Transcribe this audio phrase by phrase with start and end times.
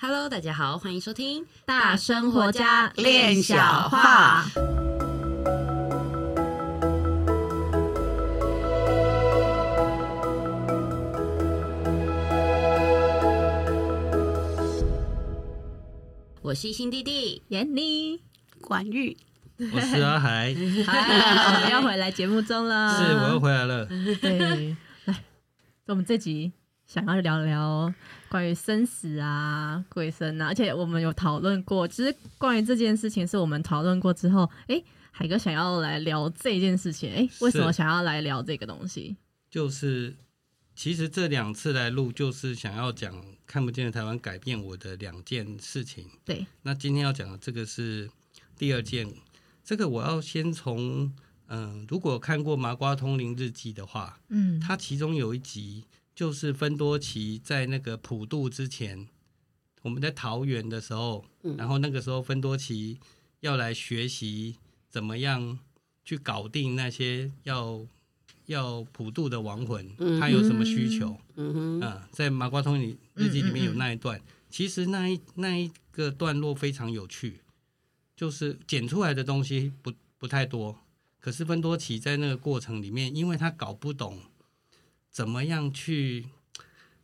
[0.00, 4.44] Hello，大家好，欢迎收听大生活家练小话。
[16.42, 18.22] 我是新弟弟闫妮、
[18.60, 19.16] 管玉，
[19.72, 22.96] 我是阿海， 我们要回来节目中了。
[22.96, 23.84] 是，我又回来了。
[24.20, 24.76] 对，
[25.06, 25.24] 来，
[25.86, 26.52] 我们这集
[26.86, 27.92] 想要聊聊
[28.28, 39.16] 关于生死啊、鬼神啊，而且我们有讨论过，其实关于这件事情，是我们讨论过之后，哎，海哥想要来聊这件事情，哎，为什么想要来聊这个东西？
[39.50, 40.14] 就是，
[40.74, 46.06] 其实这两次来录，就是想要讲看不见的台湾改变我的两件事情。
[46.24, 48.10] 对，那今天要讲的这个是
[48.58, 49.10] 第二件，
[49.64, 51.10] 这个我要先从，
[51.46, 55.84] 嗯、呃，如果看过《麻瓜通灵日记》的话，嗯，它其中有一集。
[56.18, 59.06] 就是芬多奇在那个普渡之前，
[59.82, 61.24] 我们在桃园的时候，
[61.56, 62.98] 然后那个时候芬多奇
[63.38, 64.56] 要来学习
[64.90, 65.60] 怎么样
[66.04, 67.86] 去搞定那些要
[68.46, 71.16] 要普渡的亡魂，他有什么需求？
[71.36, 77.42] 嗯哼，啊在麻瓜通里日记里面有那一段，其实那一那一个段落非常有趣，
[78.16, 80.76] 就是剪出来的东西不不太多，
[81.20, 84.18] 可是芬多奇在那个过程里面，因为他搞不懂。
[85.10, 86.28] 怎么样去？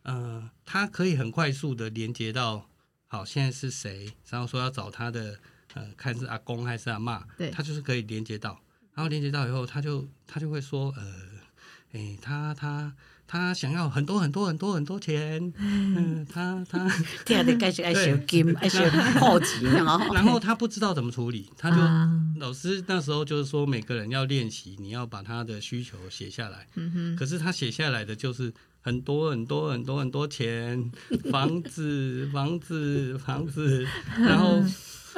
[0.02, 2.68] 呃，他可以很快速的连接到，
[3.06, 4.14] 好，现在是谁？
[4.28, 5.38] 然后说要找他的，
[5.74, 8.60] 呃，看是阿公还是阿妈，对，他就是可以连接到。
[8.94, 11.14] 然后连接到以后，他就他就会说，呃，
[11.92, 12.94] 哎，他他。
[13.26, 16.88] 他想要很多很多很多很多钱，嗯，他他
[17.24, 19.64] 第二天开始爱学金，爱学好奇，
[20.12, 21.76] 然后他不知道怎么处理，他就
[22.40, 26.66] 老师那时候就是说，每个人要练习，你要把他的需求写下来。
[26.76, 30.90] 嗯可是他写下来的就是很多很多很多很多钱，
[31.32, 33.86] 房子房子房子，
[34.18, 34.62] 然后。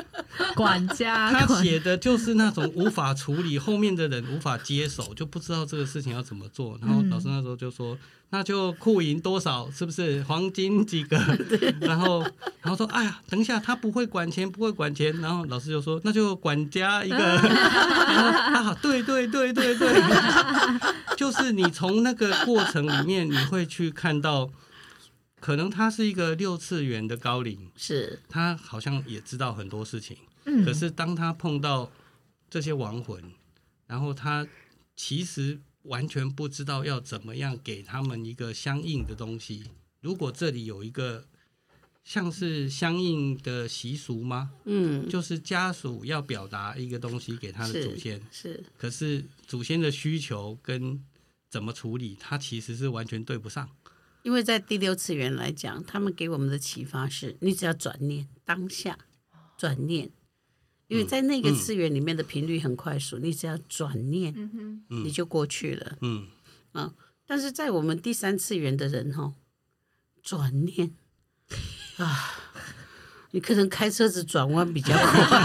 [0.54, 6.78] 管家， 他写的就是那种无法处理，后面的人无法接手，就不知道这个事情要怎么做。
[6.80, 7.96] 然后老师那时候就说
[8.30, 11.16] ：“那就库银多少，是不是黄金几个？
[11.80, 12.20] ”然后，
[12.62, 18.22] 然后说：“哎呀，等一下，他不会管钱，不会管钱。”然后老师就说：“那就管家一个。”然
[18.64, 20.02] 后啊，对对对对对，
[21.16, 24.50] 就是你从那个过程里面，你会去看到。
[25.46, 31.92] 可能他是一个六次元的高龄，是他好像也知道很多事情，嗯，可是当他碰到
[32.50, 33.22] 这些亡魂，
[33.86, 34.44] 然后他
[34.96, 39.62] 其实完全不知道要怎么样给他们一个相应的东西。
[40.00, 41.24] 如果这里有一个
[42.02, 44.50] 像是相应的习俗吗？
[44.64, 51.00] 嗯，就是家属要表达一个东西给他的祖先，是，是，可是祖先的需求跟
[51.48, 53.70] 怎么处理，他其实是完全对不上。
[54.26, 58.98] 因为在第六次元来讲，他们给我们的启发是：你只要转念当下，
[59.56, 60.10] 转念，
[60.88, 64.34] 因为在那个次元里面的频率很快速，你只要转念，
[64.88, 65.96] 你就过去了。
[66.00, 66.26] 嗯，
[66.72, 66.92] 啊，
[67.24, 69.34] 但是在我们第三次元的人哈，
[70.24, 70.90] 转念
[71.98, 72.34] 啊，
[73.30, 75.36] 你可能开车子转弯比较快。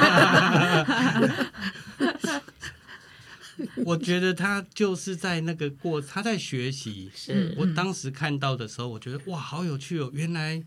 [3.86, 7.12] 我觉得他就是在那个过，他在学习。
[7.14, 10.10] 是我当时看到的时候，我觉得哇，好有趣哦！
[10.14, 10.64] 原来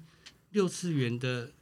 [0.51, 1.53] 六次元的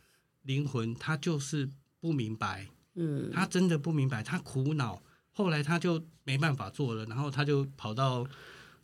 [0.43, 1.69] 灵魂，他就是
[2.01, 5.03] 不明白，嗯，他真的不明白，他苦恼。
[5.33, 8.27] 后来他就没办法做了，然后他就跑到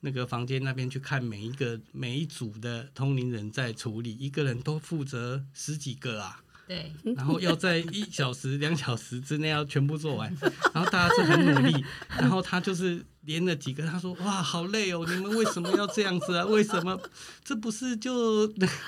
[0.00, 6.42] 那个房间那边去看每一个每一组的通灵人在处理，一个人都负责十几个啊。
[6.68, 10.30] 对，然后要在一小时、两小时之内要全部做完，
[10.74, 16.44] 然后大家是很努力，然后他就是连了几个，他说：“哇，好累哦，你们为什么要这样子啊？
[16.44, 17.00] 为什么？
[17.42, 18.46] 这不是就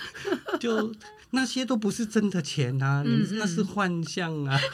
[0.61, 0.95] 就
[1.31, 4.61] 那些都不是真的钱啊，你们那是幻象啊。”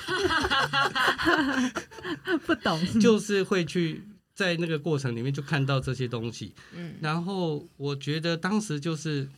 [2.45, 4.03] 不懂，就是会去
[4.35, 6.53] 在那个过程里面就看到这些东西。
[6.75, 9.29] 嗯，然后我觉得当时就是，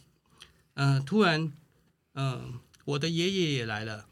[0.72, 1.42] 嗯、呃，突然，
[2.14, 2.42] 嗯、呃。
[2.88, 4.06] 我的爷爷也来了，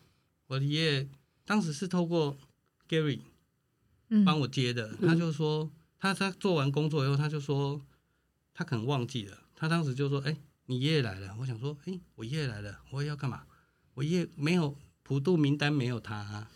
[0.49, 1.09] 我的爷爷
[1.47, 2.37] 当时是透过
[2.87, 3.21] Gary
[4.23, 7.81] 帮我接的，嗯、他就说他他做完工作以后，他就说
[8.53, 10.37] 他可能忘记了，他当时就说：“哎、欸，
[10.67, 13.45] 你爷爷来了。”我想说：“哎、欸，我爷爷来了，我也要干嘛？
[13.95, 16.47] 我爷爷没有普渡名单，没有他、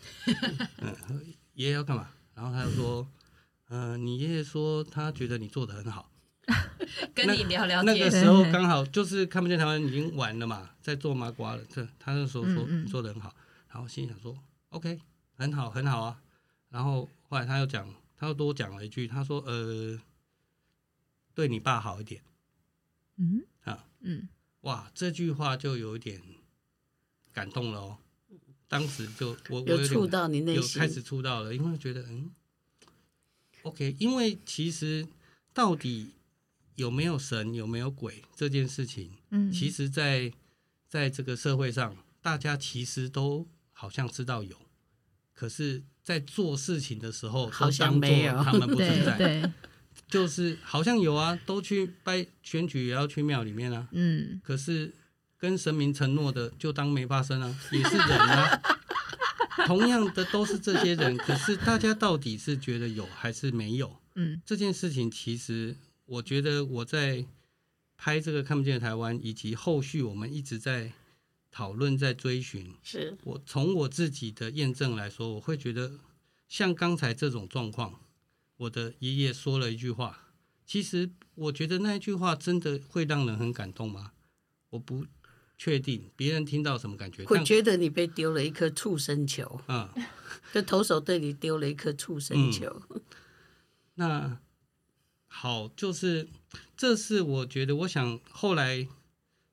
[1.55, 3.09] 爷爷要干嘛？”然后他就说
[3.69, 6.11] ：“嗯、呃，你爷爷说他觉得你做的很好。
[7.15, 11.63] ”跟你聊聊天，那个时候刚好就是看不见台湾已经完了嘛，在做麻瓜了。
[11.65, 13.35] 这他那时候说你做的很好，
[13.69, 14.37] 然后心想说
[14.69, 14.99] OK，
[15.35, 16.21] 很好很好啊。
[16.69, 19.99] 然后后来他又讲，他又多讲了一句，他说呃，
[21.33, 22.21] 对你爸好一点。
[23.17, 24.27] 嗯啊嗯，
[24.61, 26.21] 哇，这句话就有一点
[27.31, 27.97] 感动了哦。
[28.67, 32.31] 当时就我我有触到你内心，有开始触到了，因为觉得嗯
[33.63, 35.05] ，OK，因为其实
[35.53, 36.11] 到底
[36.75, 40.31] 有没有神有没有鬼这件事情，嗯，其实在
[40.91, 44.57] 在这个社会上，大家其实都好像知道有，
[45.33, 49.51] 可是，在做事情的时候，好像没有，他们不存在，对，对
[50.09, 54.93] 就是好像有啊，都去拜选举也要去庙里面啊，嗯，可是。
[55.41, 58.61] 跟神明承诺的，就当没发生啊，也是人啊。
[59.65, 63.99] 同样的都是这些人，可是大家到底是觉得有还是没有？
[64.13, 67.25] 嗯，这件事情其实我觉得我在
[68.03, 70.91] 拍这个看不见的台湾，以及后续我们一直在
[71.51, 72.73] 讨论、在追寻。
[72.81, 75.99] 是我从我自己的验证来说，我会觉得
[76.49, 77.99] 像刚才这种状况，
[78.57, 80.33] 我的爷爷说了一句话，
[80.65, 84.13] 其实我觉得那一句话真的会让人很感动吗？
[84.71, 85.05] 我不。
[85.63, 87.23] 确定别人听到什么感觉？
[87.23, 89.61] 会觉得你被丢了一颗畜生球。
[89.67, 89.87] 嗯，
[90.51, 92.81] 就投手对你丢了一颗畜生球。
[92.89, 93.01] 嗯、
[93.93, 94.39] 那
[95.27, 96.27] 好，就是
[96.75, 98.87] 这是我觉得，我想后来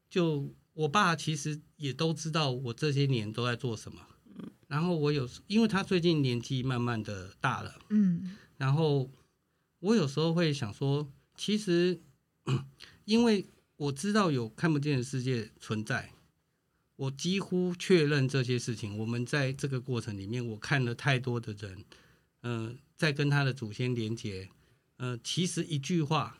[0.08, 4.00] 就我爸其实也都知道我这些年都在做什么。
[4.26, 7.78] 嗯，然后我有，因为他最近年纪慢慢的大了。
[7.90, 9.10] 嗯，然后
[9.80, 12.00] 我有时候会想说，其实
[13.04, 13.46] 因为。
[13.78, 16.12] 我知道有看不见的世界存在，
[16.96, 18.98] 我几乎确认这些事情。
[18.98, 21.84] 我们在这个过程里面，我看了太多的人，
[22.40, 24.48] 嗯、呃，在跟他的祖先连接，
[24.96, 26.37] 嗯、呃，其实一句话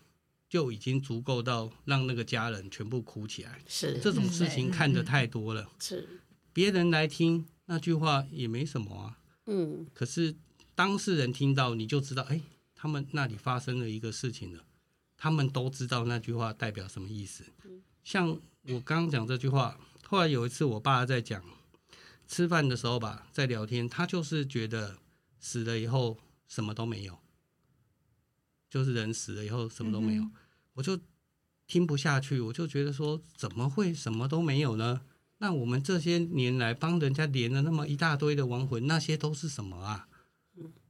[0.49, 3.63] 就已经足够到让那个家人全部哭起来。
[3.67, 5.71] 是这种事情看得太多了。
[5.79, 6.09] 是
[6.53, 9.19] 别人来听那句话也没什么啊。
[9.47, 9.87] 嗯。
[9.93, 10.35] 可是
[10.75, 12.41] 当事人听到，你就知道，哎，
[12.75, 14.65] 他们那里发生了一个事情了。
[15.17, 17.45] 他们都知道那句话代表什么意思。
[18.05, 18.29] 像
[18.63, 21.43] 我刚刚讲这句话，后来有一次我爸在讲
[22.29, 24.97] 吃饭的时候吧，在聊天，他就是觉得
[25.41, 26.17] 死了以后
[26.47, 27.19] 什么都没有，
[28.71, 30.25] 就是人死了以后什么都没有，
[30.75, 30.99] 我就
[31.67, 35.03] 听不下去，我就觉得说怎么会什么都没有呢？
[35.39, 40.08] 那我们这些年来帮人家连了那么一大堆的亡魂，那些都是什么啊？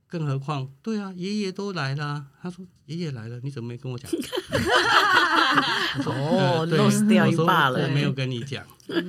[0.09, 2.25] 更何况，对啊，爷爷都来了。
[2.41, 4.11] 他说：“爷爷来了，你怎么没跟我讲？”
[6.07, 7.83] 哦，漏掉一半了。
[7.83, 8.67] 我没有跟你讲。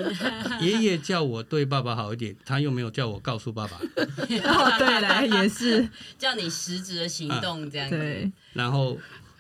[0.59, 3.77] 爷爷叫我对爸爸好一点，他又没有叫我告诉爸爸。
[3.97, 7.97] 哦，对了，也是叫你实质的行动这样子。
[7.97, 8.29] 对。
[8.51, 8.97] 然后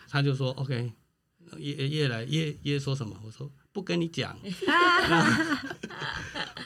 [0.07, 0.93] 他就说：“OK，
[1.57, 4.37] 爷爷爷来，爷爷说什么？”我说：“不跟你讲。”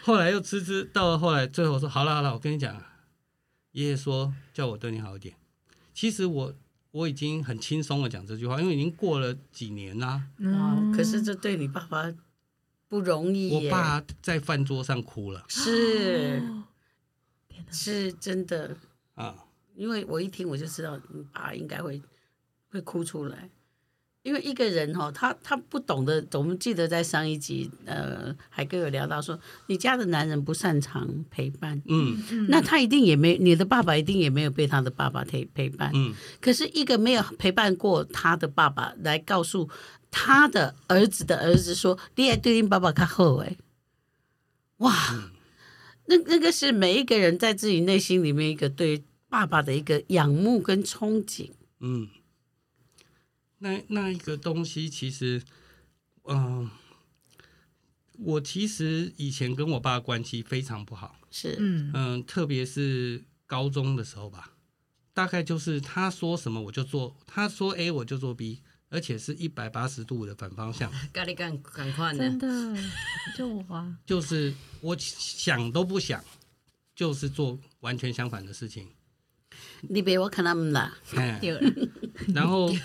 [0.03, 2.79] 后来又迟迟到了后来，最后说：“好了好了，我跟你讲。”
[3.73, 5.35] 爷爷说叫我对你好一点，
[5.93, 6.53] 其实我
[6.91, 10.23] 我已经很轻松的讲这句话，因为已经过了几年啦。
[10.37, 12.13] 嗯，可是这对你爸爸
[12.87, 13.51] 不容易。
[13.51, 16.41] 我爸在饭桌上哭了，是，
[17.71, 18.77] 是真的。
[19.15, 19.45] 啊，
[19.75, 22.01] 因为我一听我就知道你爸应该会
[22.69, 23.49] 会哭出来。
[24.23, 29.37] 因为一个人哈，他他不懂得，我们记得在上一集，呃，海哥有聊到说，
[29.67, 39.69] 你家的男人不擅长陪伴，嗯，那他一定也没，你的爸爸一定也没有被他的爸爸陪陪伴，嗯，可是一个没有陪伴过他的爸爸来告诉
[40.09, 43.57] 他的儿子的儿子说，你爱对你爸爸较好哎，
[44.77, 45.31] 哇，
[46.05, 51.49] 那那个是每一个人在自己内心里面一个对爸爸的一个仰慕跟憧憬，
[51.81, 52.07] 嗯。
[53.63, 55.41] 那那一个东西，其实，
[56.25, 56.71] 嗯、呃，
[58.19, 64.51] 我其实以前跟我爸关系非常不好，是，嗯、呃、特别是高中的时候吧，
[65.13, 70.91] 大概就是他说什么我就做，他说 A 我就做 B，而且是一百八十度的反方向。
[71.13, 72.47] 咖喱赶赶快真的，
[73.37, 76.21] 就我啊，就是我想都不想，
[76.93, 78.89] 就是做完全相反的事情。
[79.83, 80.97] 你别我看他们啦，
[82.33, 82.69] 然后。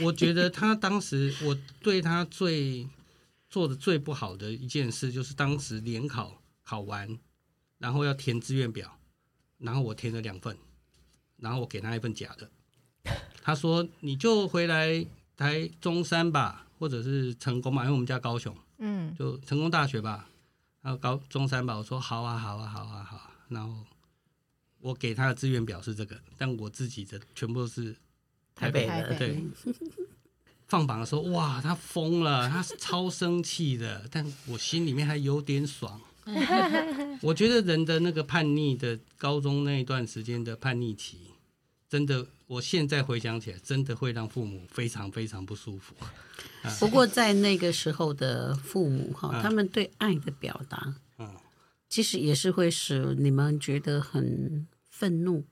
[0.00, 2.88] 我觉得他当时，我对他最
[3.50, 7.18] 做的最不好的一件事，就是当时联考考完，
[7.78, 8.98] 然后要填志愿表，
[9.58, 10.56] 然后我填了两份，
[11.36, 12.50] 然后我给他一份假的。
[13.42, 15.04] 他说：“你就回来
[15.36, 20.28] 台中山吧，或者是成功嘛，因为我们家高雄，嗯，就成功大学吧，
[20.80, 23.84] 然后高中山吧。”我说：“好啊，好啊，好啊，好啊。”然后
[24.80, 27.94] 我给他的志愿表是这个，但我自己的全部都是。
[28.54, 29.44] 台北的对，
[30.68, 36.00] 放榜的时候，哇，他疯了， 他超生气的，但我心里面还有点爽。
[37.20, 41.18] 我觉得人的那个叛逆的高中那一段时间的叛逆期，
[41.88, 45.94] 真的，我现在回想起来，真的会让父母非常非常不舒服。
[46.78, 50.94] 不过在那个时候的父母哈，他们对爱的表达，
[51.88, 55.44] 其实也是会使你们觉得很愤怒。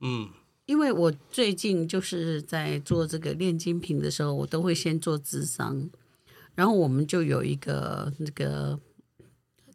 [0.00, 0.30] 嗯，
[0.66, 5.88] 因为我最近就是在做这个炼金瓶的时候，我都会先做智商，
[6.54, 8.78] 然后我们就有一个那个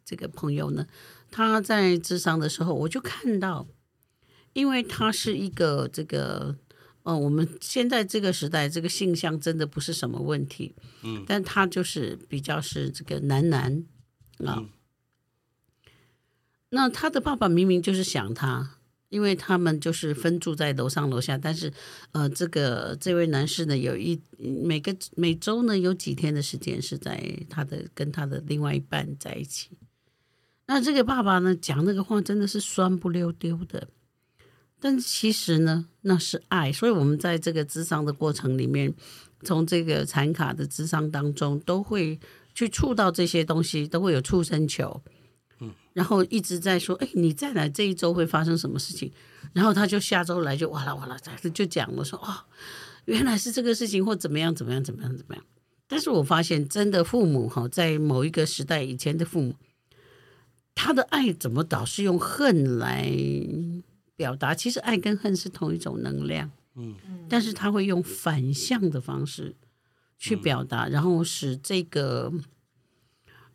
[0.04, 0.86] 这个朋友呢，
[1.30, 3.66] 他在智商的时候，我就看到，
[4.52, 6.56] 因为他是一个这个。
[7.04, 10.72] 哦，我们现在这个时代，这个性向真的不是什么问题，
[11.02, 13.84] 嗯，但他就是比较是这个男男
[14.44, 14.62] 啊。
[14.62, 14.68] 嗯、
[16.68, 18.78] 那他的爸爸明明就是想他，
[19.12, 21.70] 因为他们就是分住在楼上楼下，但是
[22.12, 29.68] 呃，这个这位男士呢，有一每个每周呢有几天的时间是在他的跟他的另外一半在一起。
[30.66, 33.86] 那这个爸爸呢，讲那个话真的是酸不溜丢的。
[34.80, 38.92] 但其实呢，那是爱，所以我们在这个智商的过程里面，
[39.44, 42.18] 从这个残卡的智商当中，都会
[42.54, 45.12] 去触到这些东西，都会有触身球，嗯，
[45.92, 49.12] 然后一直在说，哎，你再来这一周会发生什么事情？
[49.52, 51.16] 然后他就下周来就哇啦哇啦，
[51.52, 52.44] 就讲我说，哦，
[53.04, 55.44] 原来是这个事情，或怎么样怎么样怎么样怎么样。
[55.86, 59.54] 但是我发现，真的父母哈，在某一个时代以前的父母，
[60.74, 63.12] 他的爱怎么导是用恨来？
[64.14, 66.94] 表达其实爱跟恨是同一种能量，嗯，
[67.28, 69.56] 但是他会用反向的方式
[70.16, 72.32] 去表达，然后使这个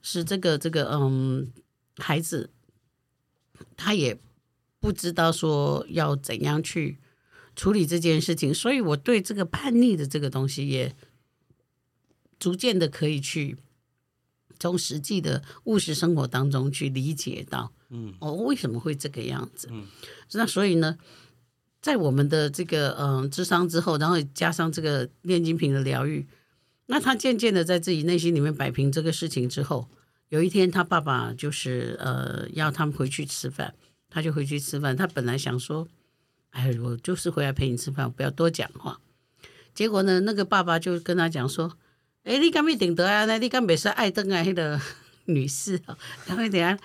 [0.01, 1.50] 使这个这个嗯
[1.98, 2.50] 孩子
[3.75, 4.18] 他也
[4.80, 6.98] 不知道说要怎样去
[7.56, 10.96] 处理这件事情，所以我对这个叛逆的这个东西也
[12.39, 13.58] 逐渐的可以去
[14.60, 17.72] 从实际的务实生活当中去理解到。
[17.89, 19.68] 嗯，哦，为什么会这个样子？
[19.72, 19.88] 嗯，
[20.34, 20.98] 那所以呢，
[21.82, 26.27] 在我们的这个嗯智商之后，然后加上这个炼金瓶的疗愈，
[26.88, 29.88] 那他渐渐的在自己内心里面摆平这个事情之后，
[30.29, 33.74] 有一天他爸爸就是呃要他们回去吃饭，
[34.10, 34.96] 他就回去吃饭。
[34.96, 35.88] 他本来想说，
[36.51, 39.00] 哎，我就是回来陪你吃饭，不要多讲话。
[39.74, 41.77] 结果呢，那个爸爸就跟他讲说，
[42.24, 43.25] 哎，你干没顶得啊？
[43.25, 44.41] 那你干没是爱登啊？
[44.43, 44.79] 那个。
[45.29, 46.79] 女士啊， 然后等下，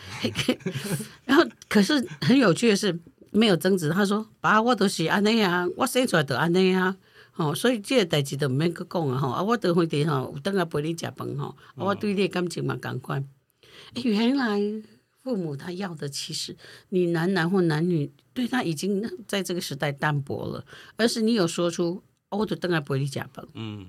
[1.24, 2.98] 然后可是很有趣的是，
[3.30, 3.88] 没有争执。
[3.88, 6.96] 他说：“爸，我都是安尼啊，我生出来就安尼啊，
[7.36, 13.26] 哦，所以这个代志都唔免搁讲啊，吼，啊，我等会点吼，有等下陪你食饭吼，我对你的感情嘛同款。
[13.94, 14.60] 哎，原来
[15.22, 16.56] 父母他要的，其实
[16.90, 20.64] 你男男或男女对他已经在这个时代淡薄了，
[20.96, 23.46] 而是你有说出，我就等下陪你食饭。
[23.54, 23.86] 嗯。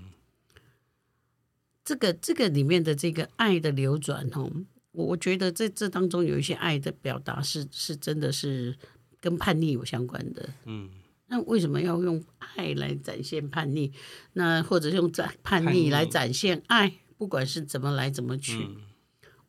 [1.85, 4.50] 这个这个里面的这个爱的流转哦，
[4.93, 8.73] 我我觉得在这当中有一些爱的表达是是真的是
[9.19, 10.50] 跟叛逆有相关的。
[10.63, 10.89] 嗯，
[11.27, 13.92] 那为什么要用爱来展现叛逆？
[14.34, 16.94] 那或者用展叛逆来展现爱？
[17.18, 18.75] 不管是怎么来怎么去，嗯、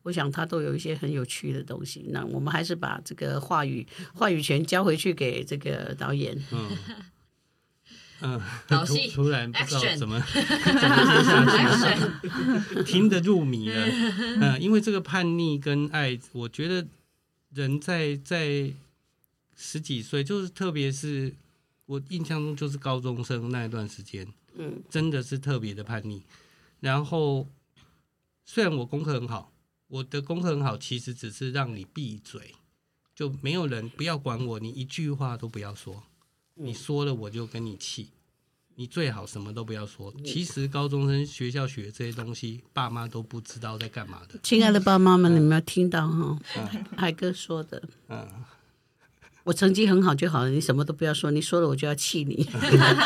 [0.03, 2.05] 我想他都有一些很有趣的东西。
[2.09, 6.41] 那我们还是把这个话语话语权交回去给这个导演。
[6.51, 6.69] 嗯。
[8.21, 11.93] 嗯，突突然不知道怎么 怎么接下
[12.73, 13.85] 去，听得入迷了。
[14.39, 16.87] 嗯，因为这个叛逆跟爱，我觉得
[17.53, 18.71] 人在在
[19.53, 21.33] 十几岁，就是特别是
[21.85, 26.23] 我印象中就是高中生那一段时间，嗯，真的是特别的叛逆。
[26.79, 27.47] 然后
[28.43, 29.51] 虽然我功课很好，
[29.87, 32.55] 我的功课很好，其实只是让你闭嘴，
[33.13, 36.03] 就没有人不要管我，你一句话都不要说。
[36.55, 38.09] 你说了我就跟你气，
[38.75, 40.13] 你最好什么都不要说。
[40.23, 44.39] 其实高中生学校学这些东西，爸妈都不知道在干嘛的。
[44.41, 46.39] 亲爱的爸妈们，你们要听到哈？
[46.95, 48.27] 海哥说的，嗯，
[49.45, 52.45] 我成绩很好就好了，你什么都不要说，你说了我就要气你。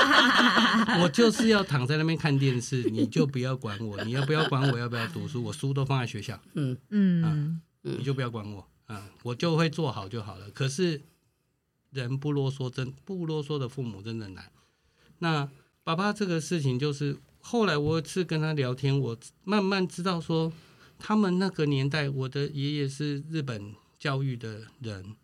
[1.03, 4.03] 我就是要躺在那边看电视，你就不要管我。
[4.03, 5.43] 你要不要管我要不要读书？
[5.43, 6.41] 我书都放在学校。
[6.55, 10.50] 嗯嗯，你就不要管我，嗯，我就会做好就好了。
[10.50, 11.01] 可是。
[11.91, 14.51] 人不啰嗦，真不啰嗦的父母真的难。
[15.17, 15.50] 那
[15.84, 20.53] 爸爸这个事情，就是后来我是跟他聊天，我慢慢知道说，
[21.00, 25.15] 他们那个年代，我的爷爷是日本教育的人，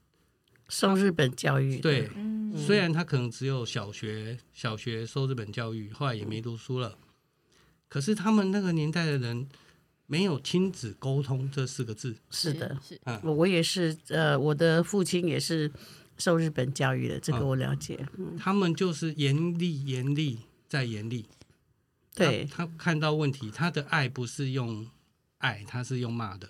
[0.67, 1.79] 受日本教育。
[1.79, 2.09] 对，
[2.57, 6.97] 虽然他可能只有小学，小学受日本教育，后来也没读书了。
[7.87, 9.47] 可是他们那个年代的人，
[10.05, 12.15] 没有亲子沟通这四个字。
[12.29, 15.71] 是的，是，嗯，我也是，呃，我的父亲也是。
[16.17, 21.25] 受日本教育的这个我了解，嗯、他们就是严厉、严厉再严厉。
[22.13, 24.87] 对他，他看到问题，他的爱不是用
[25.39, 26.49] 爱，他是用骂的。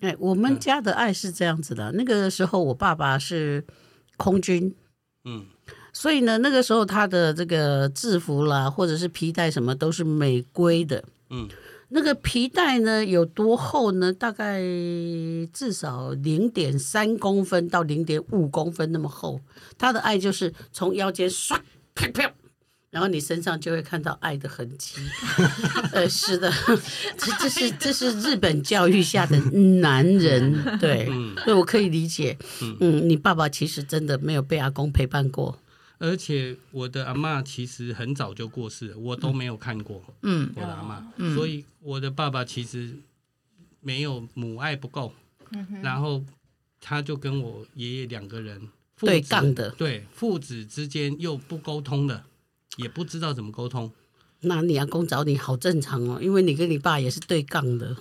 [0.00, 1.90] 嗯，哎，我们家的爱是这样子的。
[1.90, 3.64] 嗯、那个时候，我爸爸是
[4.16, 4.74] 空军，
[5.24, 5.46] 嗯，
[5.92, 11.04] 所以呢，那个时候他的这个制服啦，或者是皮带什么，都是美规的。
[11.30, 11.48] 嗯，
[11.90, 14.12] 那个皮带呢有多厚呢？
[14.12, 14.60] 大概
[15.52, 19.40] 至少零点三公分到零点五公分那么厚。
[19.76, 21.58] 他的爱就是从腰间唰
[21.94, 22.32] 啪啪，
[22.98, 24.96] 然后你身上就会看到爱的痕迹。
[25.94, 26.52] 呃，是的，
[27.16, 29.38] 这这是这是日本教育下的
[29.80, 31.06] 男人， 对，
[31.44, 32.36] 所以我可以理解。
[32.80, 35.56] 嗯，你爸爸其实真的没有被阿公陪伴过。
[35.98, 40.02] 而且我的阿妈其实很早就过世了，我都没有看过。
[40.22, 42.96] 嗯，我的阿妈，嗯、所以我的爸爸其实
[43.80, 45.14] 没有母爱不够，
[45.84, 46.24] 然后
[46.80, 48.60] 他就跟我爷爷两个人
[48.98, 52.24] 对杠的，对父子之间又不沟通的，
[52.76, 53.90] 也不知道怎么沟通。
[54.40, 57.96] 那你阿公找你好正常哦，因为你跟你爸也是对杠的，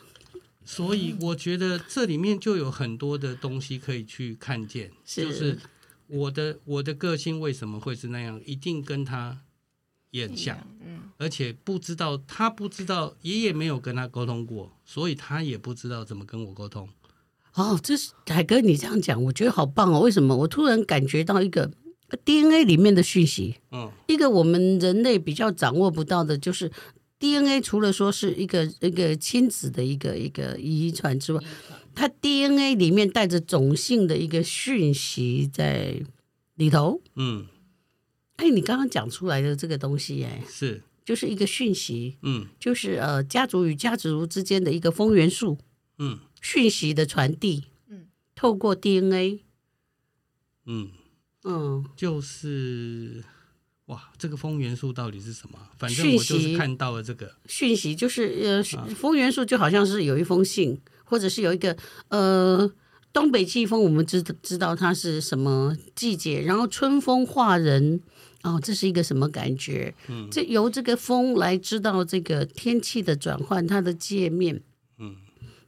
[0.66, 5.60] 所以我觉得这里面就有很多的东西可以去看见，是就是。
[6.10, 8.40] 我的我的个性为什么会是那样？
[8.46, 9.40] 一定跟他
[10.12, 16.88] 也很像，嗯，而且不知道他不知道，爷爷没有跟他沟通过，所以他也不知道怎么跟我沟通。
[17.56, 20.00] 哦，这是海哥，你这样讲，我觉得好棒哦。
[20.00, 20.34] 为什么？
[20.34, 21.70] 我突然感觉到一个
[22.24, 26.72] DNA 里面的讯息，嗯，一个我们人类比较掌握不到的，就是
[27.20, 31.44] DNA，除了说是一个一个亲子的一个一个遗传之外。
[31.94, 36.00] 它 DNA 里面带着种性的一个讯息在
[36.54, 37.48] 里头，嗯，
[38.36, 45.58] 哎，你刚刚讲出来的这个东西，哎，是，就是一个讯息，嗯，就是呃，家族与家族之间的一个风元素，
[45.98, 49.40] 嗯，讯息的传递，嗯，透过 DNA，
[50.68, 50.92] 嗯
[51.44, 53.24] 嗯，就是
[53.86, 55.58] 哇，这个风元素到底是什么？
[55.78, 60.80] 反正我就是看到了这个讯息，就是呃，风元素就好像是有一封信。
[61.10, 61.74] 或者是有一个
[62.10, 62.70] 呃
[63.14, 68.02] 东北季风，我们知知道它是什么季节，然后春风化人
[68.44, 69.96] 哦，这是一个什么感觉？
[70.10, 74.62] 嗯，这由这个风来知道这个天气的转换，它的界面，嗯，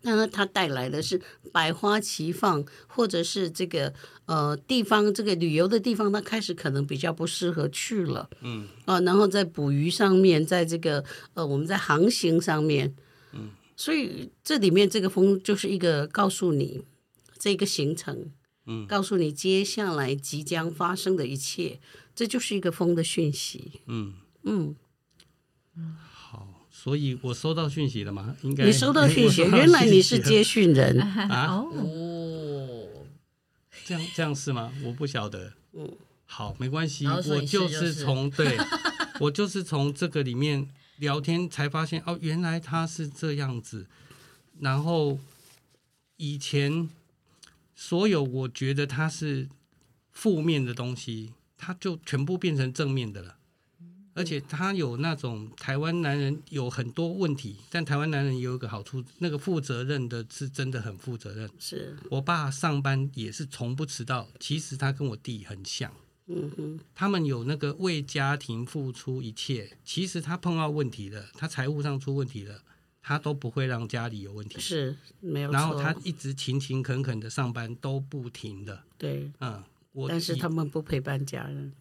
[0.02, 3.94] 那它带来的是百花齐放，或者是这个
[4.26, 8.68] 呃地方这个旅游的地方，它开始可能比较不适合去了，嗯。
[8.86, 12.96] 啊，然后在捕鱼上面，在这个呃我们在航行上面，
[13.34, 13.50] 嗯。
[13.76, 16.84] 所以这里面这个风就是一个告诉你
[17.38, 18.32] 这个行程，
[18.66, 21.80] 嗯，告诉你接下来即将发生的一切，
[22.14, 24.14] 这就是一个风的讯息，嗯。
[24.44, 24.76] 嗯。
[25.76, 26.19] 好，
[26.82, 28.36] 所以我收到讯息了吗？
[28.42, 31.48] 应该你收到讯息，原来你是接讯人啊？
[31.56, 32.88] 哦，
[33.86, 34.72] 这样这样是吗？
[34.86, 35.52] 我不晓得。
[35.74, 35.92] 嗯，
[36.26, 38.58] 好，没关系，我就是从对，
[39.20, 40.70] 我就是从这个里面。
[41.00, 43.88] 聊天才发现哦，原来他是这样子。
[44.60, 45.18] 然后
[46.18, 46.90] 以前
[47.74, 49.48] 所有我觉得他是
[50.12, 53.38] 负面的东西，他就全部变成正面的了。
[54.20, 61.50] 而且他有那种台湾男人有很多问题，但台湾男人有一个好处，那个负责任的是真的很负责任。
[61.58, 65.90] 是我爸上班也是从不迟到，其实他跟我弟很像。
[66.28, 72.62] 嗯哼，他们有那个为家庭付出一切，其实他碰到问题了，他财务上出问题了，
[73.02, 75.54] 他都不会让家里有问题，是没有错。
[75.54, 78.84] 然后他一直勤勤恳恳的上班，都不停的。
[78.98, 81.72] 对，嗯，我但是他们不陪伴家人。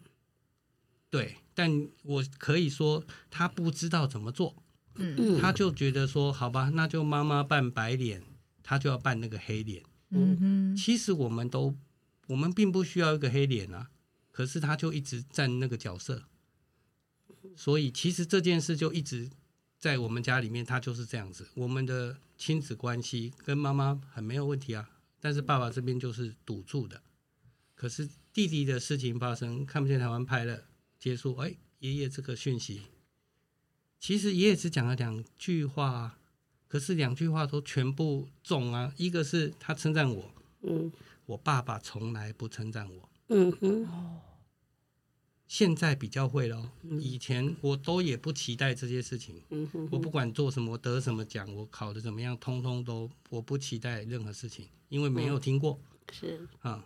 [1.11, 4.63] 对，但我可以说他不知道怎么做，
[4.95, 8.23] 嗯，他就觉得说，好吧，那就妈妈扮白脸，
[8.63, 9.83] 他就要扮那个黑脸。
[10.11, 11.75] 嗯哼，其实我们都，
[12.27, 13.89] 我们并不需要一个黑脸啊。
[14.31, 16.23] 可是他就一直站那个角色，
[17.57, 19.29] 所以其实这件事就一直
[19.77, 21.49] 在我们家里面，他就是这样子。
[21.55, 27.01] 我们的亲子关系跟妈妈很没有问题啊，但是爸爸这边就是堵住的。
[27.75, 30.68] 可是弟弟的事情发生，看不见台湾拍了
[30.99, 32.81] 结束，哎，爷爷这个讯息，
[33.99, 36.19] 其实爷爷只讲了两句话，
[36.67, 38.93] 可是两句话都全部中啊。
[38.97, 40.31] 一个是他称赞我，
[40.61, 40.91] 嗯，
[41.25, 44.19] 我爸爸从来不称赞我，嗯哼。
[45.47, 49.41] 现在比较会了，以前我都也不期待这些事情。
[49.49, 55.81] 嗯、哼哼我不管做什么，得什么奖，我考的怎么样，通通都我不期待任何事情，因为没有听过。
[55.81, 56.85] 嗯、是啊，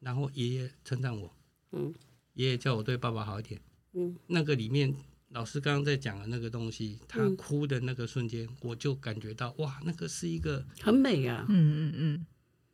[0.00, 1.32] 然后爷爷称赞我，
[1.70, 1.94] 嗯，
[2.34, 3.60] 爷爷叫我对爸爸好一点。
[3.94, 4.94] 嗯，那个里面
[5.30, 11.44] 老师刚刚在讲的那个东西，他哭的那个瞬间，嗯、我就感觉到哇，那个是一个很美啊。
[11.48, 12.26] 嗯嗯嗯，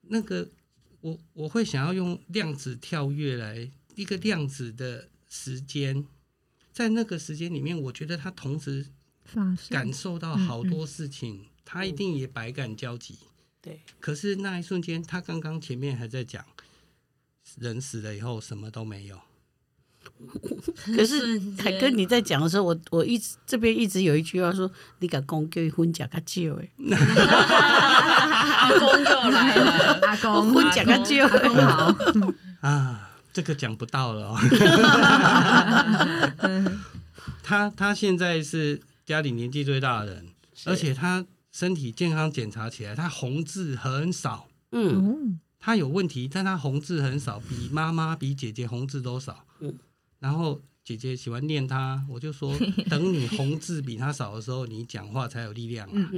[0.03, 0.49] 那个
[1.01, 3.71] 我我会想要用量子跳跃来。
[3.97, 6.07] 一个量子的时间，
[6.73, 8.87] 在那个时间里面，我觉得他同时
[9.69, 13.19] 感受到好多事情，嗯嗯、他一定也百感交集。
[13.61, 16.43] 对，可是那一瞬间，他刚刚前面还在讲，
[17.59, 19.21] 人死了以后什么都没有，
[20.95, 32.33] 可是 海哥你在讲的时候，我我一直这边一直有一句话说，你敢公叫婚假个旧哎，阿公就来了，阿公婚假较少，阿公好
[32.69, 34.39] 啊，这个讲不到了哦。
[37.43, 40.27] 他他现在是家里年纪最大的人，
[40.67, 44.47] 而且他身体健康检查起来，他红痣很少。
[44.73, 49.45] 嗯，他有问题，但他红痣很少，比妈妈比姐姐红痣都少。
[49.59, 49.75] 嗯，
[50.21, 52.57] 然后姐姐喜欢念他，我就说，
[52.89, 56.11] 等你红字比他少的时候，你讲话才有力量啊，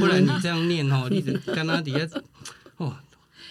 [0.00, 2.06] 不然你这样念哦，你跟他底下
[2.78, 2.96] 哦，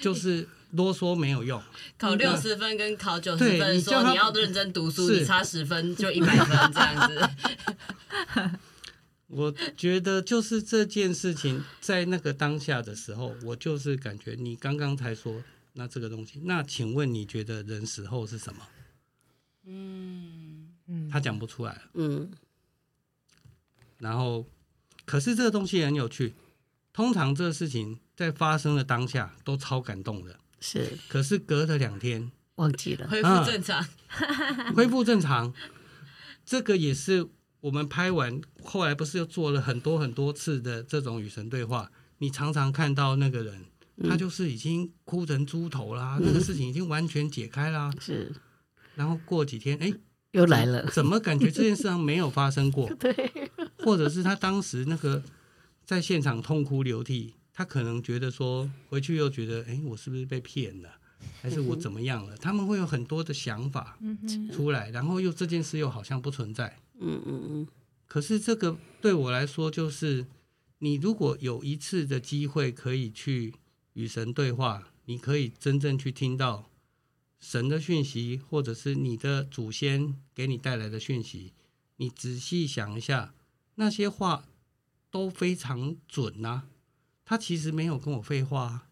[0.02, 0.48] 就是。
[0.72, 1.62] 啰嗦没有用，
[1.98, 8.58] 考六十分跟考九十分说，说你要认真读书， 你差十分就一百分这样子。
[9.28, 18.62] 我觉得就是这件事情在那个当下的时候，我就是感觉你刚刚才说那这个东西，那请问你觉得人死后是什么？
[19.66, 21.82] 嗯嗯，他讲不出来。
[21.94, 22.32] 嗯，
[24.00, 24.46] 然后
[25.06, 26.34] 可是这个东西很有趣，
[26.92, 30.40] 通常这个事情在发生的当下都超感动的。
[30.60, 35.54] 是，可是隔了两天忘记了，恢复正常，啊、 恢复正常。
[36.46, 37.28] 这个也是
[37.62, 41.92] 我们拍完后来不是又做了很多很多次的这种与神对话？
[42.18, 43.66] 你常常看到那个人，
[43.98, 47.92] 嗯、他就是已经哭成猪头啦，嗯、那个事情已经完全解开啦。
[48.00, 48.32] 是，
[49.02, 49.92] 然后过几天，哎，
[50.34, 52.88] 又来了，怎么感觉这件事上没有发生过？
[53.02, 55.24] 对，或者是他当时那个
[55.84, 57.34] 在现场痛哭流涕。
[57.54, 60.90] 他可能觉得说回去又觉得，哎，我是不是被骗了，
[61.42, 62.36] 还是我怎么样了？
[62.38, 64.00] 他们会有很多的想法
[64.54, 66.78] 出来，然后又这件事又好像不存在。
[67.00, 67.68] 嗯嗯嗯。
[68.08, 70.26] 可是这个对我来说，就是
[70.80, 73.54] 你如果有一次的机会可以去
[73.94, 76.70] 与神对话，你可以真正去听到
[77.42, 81.52] 神的讯息，或者是你的祖先给你带来的讯息。
[81.98, 83.34] 你仔细想一下，
[83.76, 84.46] 那些话
[85.10, 86.64] 都非常准呐。
[87.26, 88.88] 他其实没有跟我废话，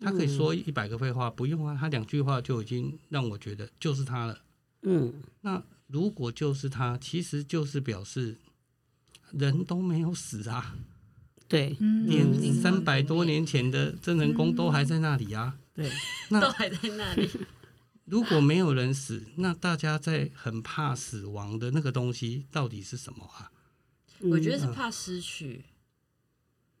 [0.00, 4.40] 他可以说一百个废话，不用啊，他两句话就已经让我觉得就是他了。
[4.82, 8.38] 嗯，那如果就是他，其实就是表示
[9.32, 10.76] 人都没有死啊。
[11.48, 15.58] 对，连三百多年前的真人公都还在那里啊。
[15.82, 15.90] 对，
[16.30, 17.28] 那都还在那里。
[18.04, 23.52] 如果没有人死，那大家在很怕死亡的那个东西到底是什么啊？
[24.20, 25.64] 我觉得是怕失去。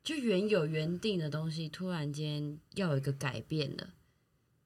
[0.02, 3.94] 就原有原定的东西，突然间要有一个改变了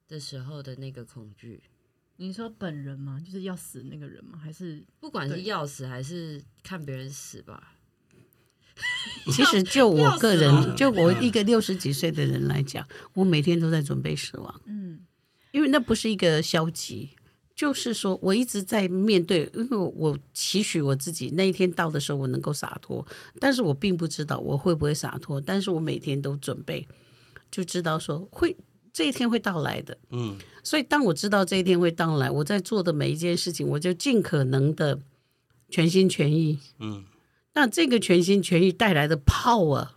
[0.08, 1.62] 的时候的那个恐惧。
[2.16, 3.20] 你说本人吗？
[3.24, 4.38] 就是要死那个人吗？
[4.38, 7.73] 还是不管是要死还是看别人死吧？
[9.32, 14.60] 其实就我个人，就我一个六十几岁的人来讲，我每天都在准备死亡。
[14.66, 15.00] 嗯，
[15.52, 17.10] 因为那不是一个消极。
[17.56, 23.06] 就是说，我一直在面对，因为我期许我自己那一天到的时候，我能够洒脱，
[23.38, 26.84] 但是我并不知道我会不会洒脱，但是我每天都准备，
[27.52, 28.56] 就知道说会
[28.92, 34.98] 这一天会到来的，嗯，所以当我知道这一天会到来，我在做的每一件事情，我就尽可能的
[35.70, 37.04] 全心全意，嗯，
[37.54, 39.88] 那这个全心全意带来的 power。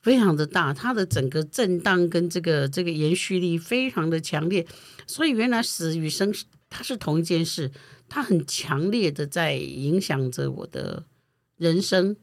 [0.00, 4.66] 非常的大，它的整个震荡跟这个这个延续力非常的强烈，
[5.06, 6.34] 所以原来死与生
[6.68, 7.70] 它是同一件事，
[8.08, 11.04] 它很强烈的在影响着我的
[11.56, 12.16] 人生，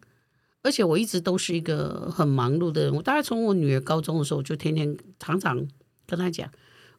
[0.61, 2.93] 而且我一直都是一个很忙碌的人。
[2.93, 5.65] 我大概从我女儿高中的时候，我就天天常常
[6.05, 6.51] 跟她讲，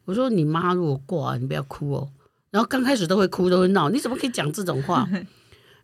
[0.05, 2.11] 我说你妈如果挂，你不要哭哦。
[2.49, 5.07] 然后刚开始都会哭，都会闹，你怎么可以讲这种话？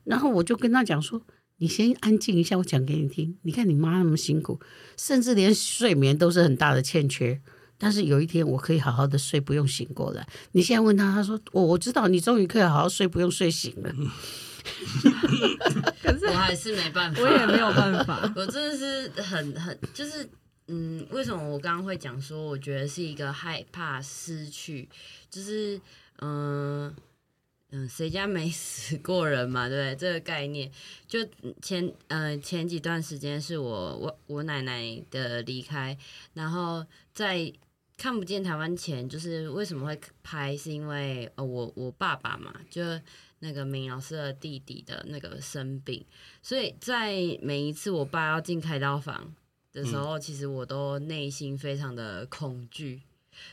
[0.08, 1.22] 然后我就跟他讲说。
[1.60, 3.36] 你先安静一下，我讲给你听。
[3.42, 4.60] 你看你妈那么辛苦，
[4.96, 7.42] 甚至连睡眠都是很大的欠缺。
[7.80, 10.24] 但是有一天我可以好好的睡，不用醒过来。
[10.52, 13.92] 你现在问他，他说：“我我知道你终于可以好好睡，不用睡醒了。
[16.04, 18.32] ”可是我还是没办法，我也没有办法。
[18.38, 20.30] 我真的是很很就是
[20.68, 24.88] 嗯，为什么我刚刚会讲说，我觉得是一个害怕失去，
[25.32, 25.82] 就是
[26.22, 26.94] 嗯。
[27.72, 29.68] 嗯，谁家没 死过人嘛？
[29.68, 29.96] 对不对？
[29.96, 30.72] 这个概念，
[31.08, 31.20] 就
[31.62, 35.98] 前呃前几段时间是我我我奶奶的离开，
[36.34, 37.52] 然后在
[37.98, 42.82] 看不见台湾前，就是为什么会拍，是因为呃我我爸爸嘛，就
[43.40, 46.06] 那个明老师的弟弟的那个生病，
[46.42, 49.36] 所以在每一次我爸要进开刀房
[49.74, 53.02] 的时候，嗯、其实我都内心非常的恐惧。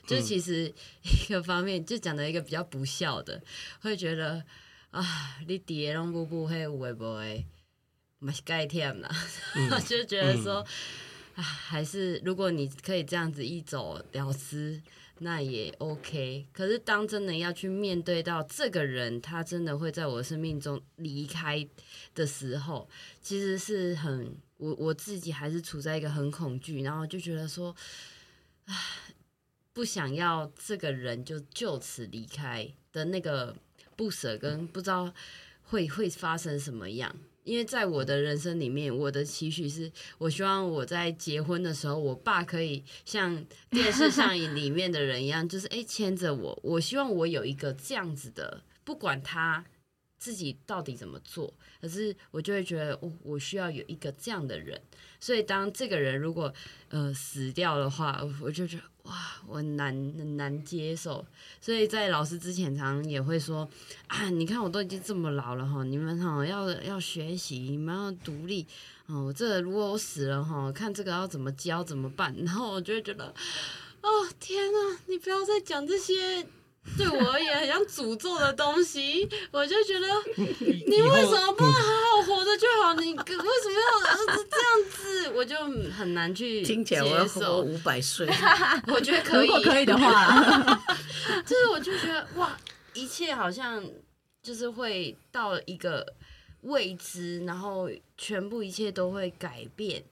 [0.06, 3.42] 就其实一个方面，就讲的一个比较不孝的，
[3.80, 4.44] 会觉得
[4.90, 7.44] 啊，你爹拢不不会会不会，
[8.18, 9.10] 蛮是该甜啦，
[9.86, 10.64] 就觉得说
[11.34, 14.80] 啊，还是如果你可以这样子一走了之，
[15.18, 16.46] 那也 OK。
[16.52, 21.66] 可是当真的要去面对到这个人，他真的会在我生命中离开
[22.14, 22.88] 的时候，
[23.20, 27.74] 其实是很我我自己还是处在一个很恐惧，然后就觉得说，
[28.66, 28.74] 啊，
[29.74, 33.54] 不想要这个人就就此离开的那个
[33.96, 35.12] 不舍跟不知道
[35.64, 37.14] 会会发生什么样。
[37.42, 46.58] 因为在我的人生里面，我的期许是我希望我在结婚的时候，我爸可以像电视上 里面的人一样，就是诶牵着我。
[46.62, 49.62] 我希望我有一个这样子的，不管他
[50.24, 54.80] 自己到底怎么做，可是我就会觉得，我我需要有一个这样的人。
[55.20, 56.52] 所以当这个人如果
[56.88, 58.82] 呃死掉的话，我就觉得。
[59.04, 59.12] 哇，
[59.46, 61.22] 我难很难接受，
[61.60, 63.68] 所以在老师之前常常也会说
[64.06, 68.66] 啊，你看我都已经这么老了哈，你们哈要要学习，你们要独立
[69.04, 69.30] 哦。
[69.36, 72.34] 这如果我死了哈，看这个要怎么教怎么办？
[72.42, 73.26] 然后我就会觉得，
[74.00, 74.08] 哦
[74.40, 76.46] 天呐，你不要再讲这些。
[76.96, 80.06] 对我而言很像诅咒的东西，我就觉得
[80.86, 82.94] 你为什么不能好好活着就好？
[82.94, 85.30] 你为什么要这样子？
[85.34, 85.56] 我就
[85.90, 86.74] 很难去接受。
[86.74, 88.28] 听起来我要活五百岁，
[88.88, 90.82] 我觉得可以，如果可以的话，
[91.44, 92.56] 就是我就觉得哇，
[92.92, 93.82] 一切好像
[94.42, 96.14] 就是会到一个
[96.60, 100.04] 未知，然后全部一切都会改变。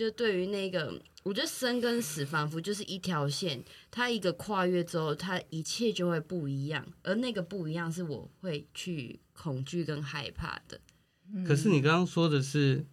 [0.00, 1.00] 就对于那个。
[1.22, 10.80] 我觉得生跟死仿佛就是一条线，它一个跨越之后，它一切就会不一样，而那个不一样是我会去恐惧跟害怕的。
[11.46, 12.86] 可是你刚刚说的是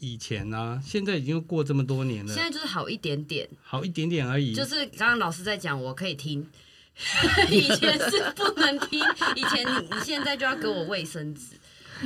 [0.00, 4.52] 以前啊，现在已经过这么多年了，现在就是好一点点，好一点点而已。
[4.52, 6.44] 就是刚刚老师在讲，我可以听，
[7.52, 8.98] 以前是不能听，
[9.36, 11.56] 以前你你现在就要给我卫生纸。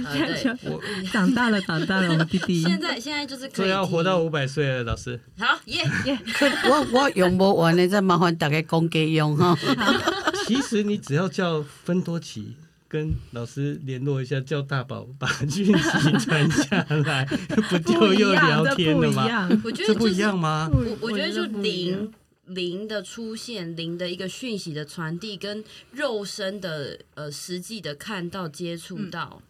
[0.05, 0.81] 啊、 对，我
[1.13, 2.63] 长大了，长大了，我弟弟。
[2.63, 5.19] 现在现在就是可以要活到五百岁了，老师。
[5.39, 6.19] 好，耶耶。
[6.65, 9.57] 我我用不完的，再麻烦大家公给用哈。
[10.47, 12.57] 其实你只要叫芬多奇
[12.89, 15.73] 跟老师联络一下，叫大宝把讯息
[16.19, 17.27] 传下来，
[17.69, 19.49] 不就又聊天了吗？
[19.63, 20.71] 我觉得这不一样吗？
[20.73, 22.11] 我我觉得就零
[22.47, 29.43] 零的出现，零的一个讯息的传递，跟肉身的呃实际的看到接触到。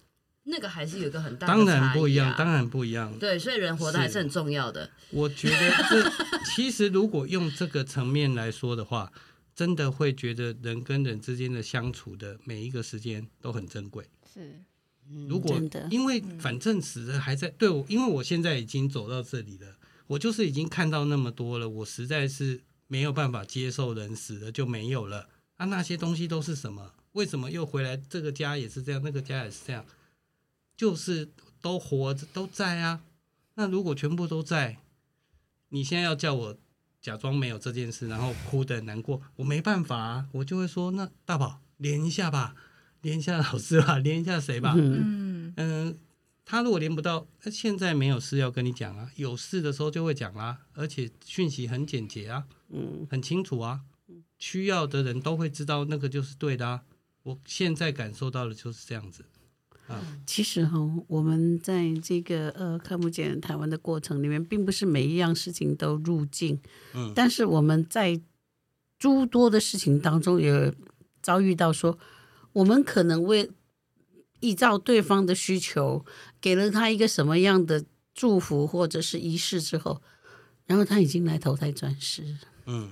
[0.49, 3.17] 嗯那个还是有一个很大的啊，当然不一样，当然不一样。
[3.19, 4.91] 对，所以人活得还是很重要的。
[5.11, 6.11] 我觉得这
[6.57, 9.13] 其实如果用这个层面来说的话，
[9.55, 14.07] 真的会觉得人跟人之间的相处的每一个时间都很珍贵。
[14.33, 14.63] 是，
[15.29, 25.67] 如果因为反正死的还在，对我，因为我现在已经走到这里了，我就是已经看到那么多了，我实在是没有办法接受人死了就没有了啊！
[25.67, 26.93] 那些东西都是什么？
[27.13, 27.97] 为什么又回来？
[28.09, 29.85] 这个家也是这样，那个家也是这样。
[30.79, 31.29] 就是
[31.61, 33.03] 都活着都在啊，
[33.55, 34.79] 那如果全部都在，
[35.71, 36.57] 你现在要叫我
[37.03, 42.55] 假装没有这件事，然后哭的难过，我没办法啊，我就会说，那大宝连一下吧，
[43.01, 45.53] 连一下老师吧， 连一下谁吧，嗯。
[45.57, 45.95] 嗯、呃，
[46.45, 53.81] 他如果连不到，那现在没有事要跟你讲啊，有事的时候就会讲啦，而且讯息很简洁啊，嗯，很清楚啊，
[54.39, 56.85] 需要的人都会知道那个就是对的啊，
[57.25, 59.25] 我现在感受到的就是这样子。
[60.27, 66.61] 其实哈，我们在这个呃看不见台湾的过程里面，并不是每一样事情都入境，
[66.95, 68.21] 嗯，但是我们在
[68.99, 70.75] 诸多的事情当中，也
[71.23, 71.99] 遭遇到说，
[72.53, 73.51] 我们可能为
[74.41, 76.05] 依照对方的需求，
[76.41, 80.03] 给了他一个什么样的祝福或者是仪式之后，
[80.67, 82.91] 然后他已经来投胎转世，嗯。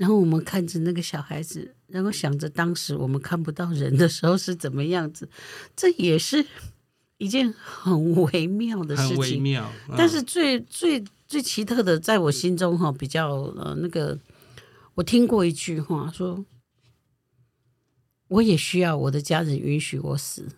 [0.00, 5.28] 然后我们看着那个小孩子，然后想着当时我们看不到人的时候是怎么样子，
[5.76, 6.46] 这也是
[7.18, 9.10] 一件很微妙的事情。
[9.10, 9.70] 很微妙。
[9.90, 14.18] 嗯、但是最最最奇特的，在我心中哈，比较呃那个，
[14.94, 16.46] 我听过一句话说，
[18.28, 20.48] 我也需要我的家人允许我死，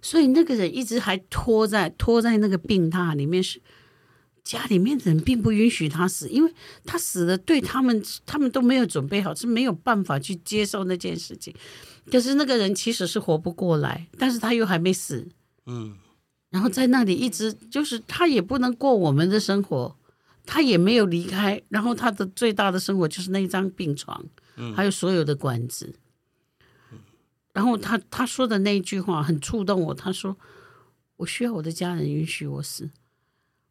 [0.00, 3.60] 所以那个人一直还拖在拖在那个病榻里面是。
[4.46, 6.54] 家里面的人并不允许他死，因为
[6.84, 11.52] 他死了，对他们他们都没有准备好，是没有办法去接受那件事情。
[12.12, 15.26] 可是那个人其实是活不过来，但是他又还没死，
[15.66, 15.96] 嗯，
[16.50, 19.96] 然后在那里一直就是他也不能过我们的生活，
[20.46, 25.92] 他也没有离开，然后他的最大的生活就是那一张病床，嗯，还有所有的管子。
[27.52, 30.36] 然后他他说的那一句话很触动我，他说
[31.16, 32.88] ：“我需要我的家人允许我死。”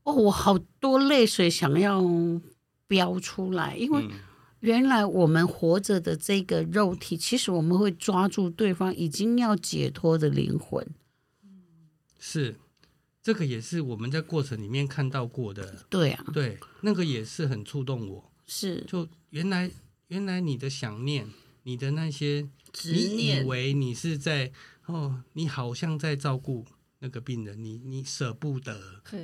[0.05, 2.01] 哦，我好多泪水想要
[2.87, 4.07] 飙出来，因为
[4.59, 10.87] 原来我们活着的这个肉体，其实我们会抓住对方已经要解脱的灵魂。
[12.19, 12.55] 是，
[13.21, 15.85] 这个也是我们在过程里面看到过的。
[15.89, 18.31] 对啊，对，那个也是很触动我。
[18.45, 19.71] 是，就原来
[20.07, 21.27] 原来你的想念，
[21.63, 24.51] 你的那些执你念以为你是在
[24.85, 26.63] 哦，你好像在照顾
[27.05, 28.75] 那个病人，你你舍不得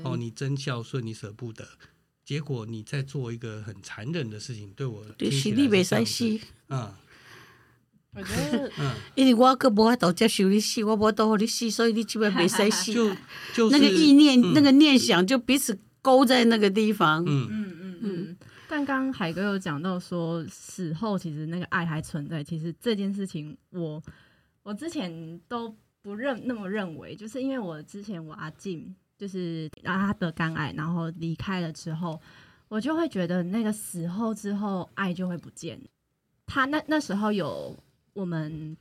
[0.03, 1.67] 哦，你真孝顺，你舍不得，
[2.23, 6.39] 结果你在做一个很残忍的事情，对我对，是你没在死，
[6.69, 6.93] 嗯。
[8.13, 12.93] 我觉得， 嗯， 因为我可无法度接受你死，我无法度你死，所以你基本没使死。
[12.93, 13.09] 就
[13.53, 17.23] 就那个意念，嗯、那个念想，就彼此勾在那个地方。
[17.25, 18.37] 嗯嗯嗯嗯。
[18.67, 22.43] 但刚刚海哥有讲到说，死后其实那个爱还存在。
[22.43, 24.03] 其实这件事情我，我
[24.63, 32.19] 我之前都不认那么认为，就是因为我之前我阿静就是让他得肝癌，然后离开了之后，
[32.67, 35.79] 我就会觉得那个死后之后爱就会不见。
[36.45, 37.77] 他那那时候有。
[38.13, 38.75] 我们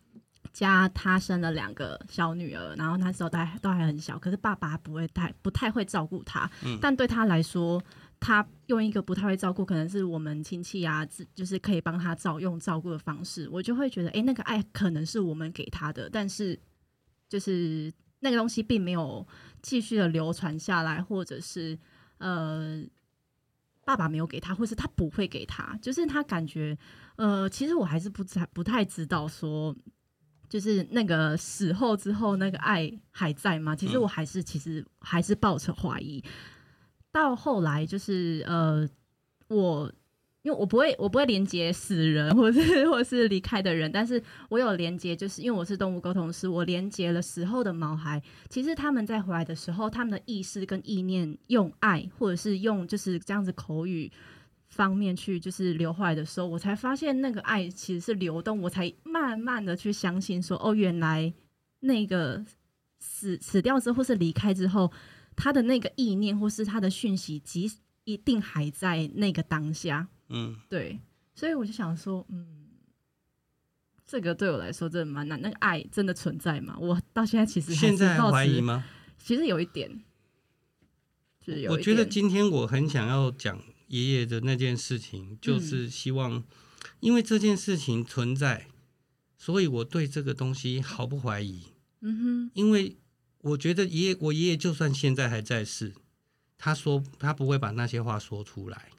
[0.52, 7.80] 家他生了两个小女儿，然后那时候都还都还很小，可是爸爸不会太不太会照顾他，嗯、但对他来说，
[8.18, 16.58] 他用一个不太会照顾，可能是我们亲戚啊，就是可以帮他照用照顾的方式，我就会觉得，哎、欸，那个爱可能是我们给他的，但是
[17.30, 19.26] 就是那个东西并没有
[19.62, 21.78] 继续的流传下来，或者是
[22.18, 22.84] 呃。
[23.82, 26.78] 爸爸没有给他，或是他不会给他，就是他感觉，
[27.16, 29.74] 呃，其实我还是不太不太知道说，
[30.48, 33.74] 就是那个死后之后那个爱还在吗？
[33.74, 36.22] 其实我还是其实还是抱着怀疑。
[37.10, 38.88] 到后来就是呃，
[39.48, 39.90] 我。
[40.42, 48.22] 因为我不会，我不会连接死人，或是或是离开的人，但是我有连接，就是因为我是动物沟通师，我连接了死后的毛孩。
[48.48, 54.10] 其实他们在回来的时候，他们的意识跟意念，用爱或者是用就是这样子口语
[54.68, 61.30] 方面去就是流回来的时候，我才发现那个爱其实是流动，我才慢慢的去相信说，哦，原来
[61.80, 62.42] 那个
[62.98, 64.90] 死死掉之后或是离开之后，
[65.36, 67.70] 他的那个意念或是他的讯息，即
[68.04, 70.08] 一定还在那个当下。
[70.30, 70.98] 嗯，对，
[71.34, 72.68] 所以我就想说，嗯，
[74.06, 75.40] 这个对我来说真的蛮难。
[75.42, 76.76] 那个爱真的存在吗？
[76.78, 78.84] 我到现在其实还现在还怀疑吗？
[79.18, 80.02] 其实有一点，
[81.40, 81.72] 就是有。
[81.72, 86.44] 我觉得今天我很想要讲爷爷的那件事情，就是希望，嗯、
[87.00, 88.68] 因为这件事情存在，
[89.36, 91.66] 所以我对这个东西毫不怀疑。
[92.00, 92.96] 嗯哼，因为
[93.38, 95.92] 我觉得爷爷，我爷爷就算现在还在世，
[96.56, 98.90] 他说他不会把那些话说出来。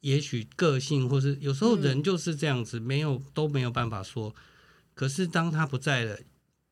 [0.00, 4.34] 也许个性，或是有时候人就是这样子，没有都没有办法说。
[4.94, 6.18] 可是当他不在了，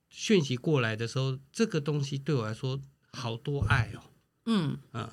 [0.08, 2.80] 讯息过来的时候，这个东西对我来说
[3.12, 4.00] 好多爱哦，
[4.46, 5.08] 嗯嗯，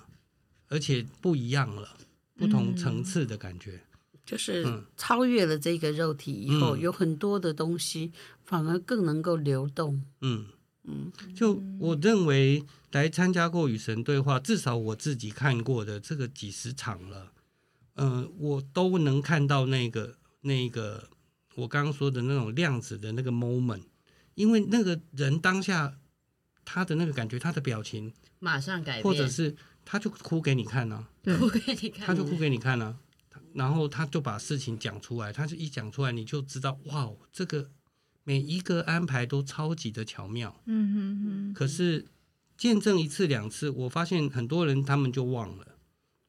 [0.70, 1.98] 而且不一样了，
[2.36, 3.82] 不同层次的感觉，
[4.26, 8.12] 就是超越了这个肉体以后，有很多的东西
[8.44, 10.04] 反而更能够流动。
[10.22, 10.48] 嗯
[10.84, 17.33] 嗯，就我认为来参加过与神对话，至少我自己看过的这个几十场了。
[17.96, 21.10] 嗯、呃，我都能看到那个那个
[21.56, 23.84] 我刚刚说的那种量子的那个 moment，
[24.34, 26.00] 因为那个人当下
[26.66, 32.98] 他的那个感觉，他的表情马上改变，或者是他就哭给你看呢、啊，哭给你看，他就哭给你看呢、
[33.32, 37.70] 啊，然后他就把事情讲出来，他就一讲出来，你就知道哇，这个
[38.24, 41.54] 每一个安排都超级的巧妙，嗯哼哼。
[41.54, 42.08] 可是
[42.58, 45.76] 见证一次两次，我发现很多人他们就忘了，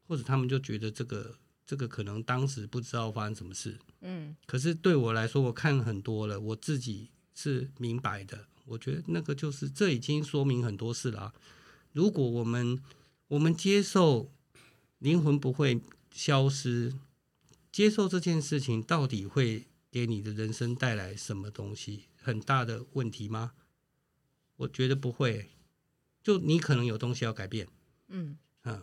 [0.06, 1.36] 或者他们就觉得这个。
[1.66, 8.46] 这个可能当时不知道发生什么事，嗯，可是对我来说，我看很多了，我自己是明白的。
[8.66, 11.34] 我觉得那个就是，这已经说明很多事了啊。
[11.92, 12.82] 如果我们
[13.28, 14.30] 我们接受
[14.98, 15.80] 灵魂不会
[16.12, 16.92] 消失，
[17.72, 22.04] 接受这件事情，到底会给你的人生带来什么东西？
[22.20, 23.52] 很大的问题吗？
[24.56, 25.50] 我觉得不会。
[26.22, 27.68] 就你可能有东西要改变，
[28.08, 28.82] 嗯嗯，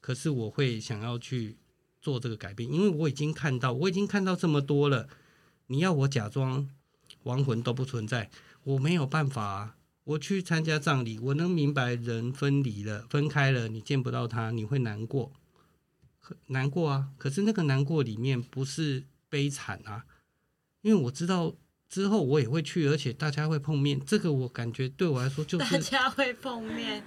[0.00, 1.58] 可是我会想要去。
[2.00, 5.08] 做这个改变，因为我已经看到，我已经看到这么多了。
[5.66, 6.68] 你要我假装
[7.24, 8.30] 亡魂都不存在，
[8.64, 9.74] 我没有办法啊。
[10.04, 15.30] 我去参加葬礼，我能明白人分离了、分开了，你见不到他，你会难过，
[16.46, 17.10] 难过啊。
[17.18, 20.06] 可是那个难过里面不是悲惨啊，
[20.80, 21.54] 因为我知道
[21.90, 24.00] 之后我也会去，而且大家会碰面。
[24.02, 27.04] 这个我感觉对我来说就是大家会碰面，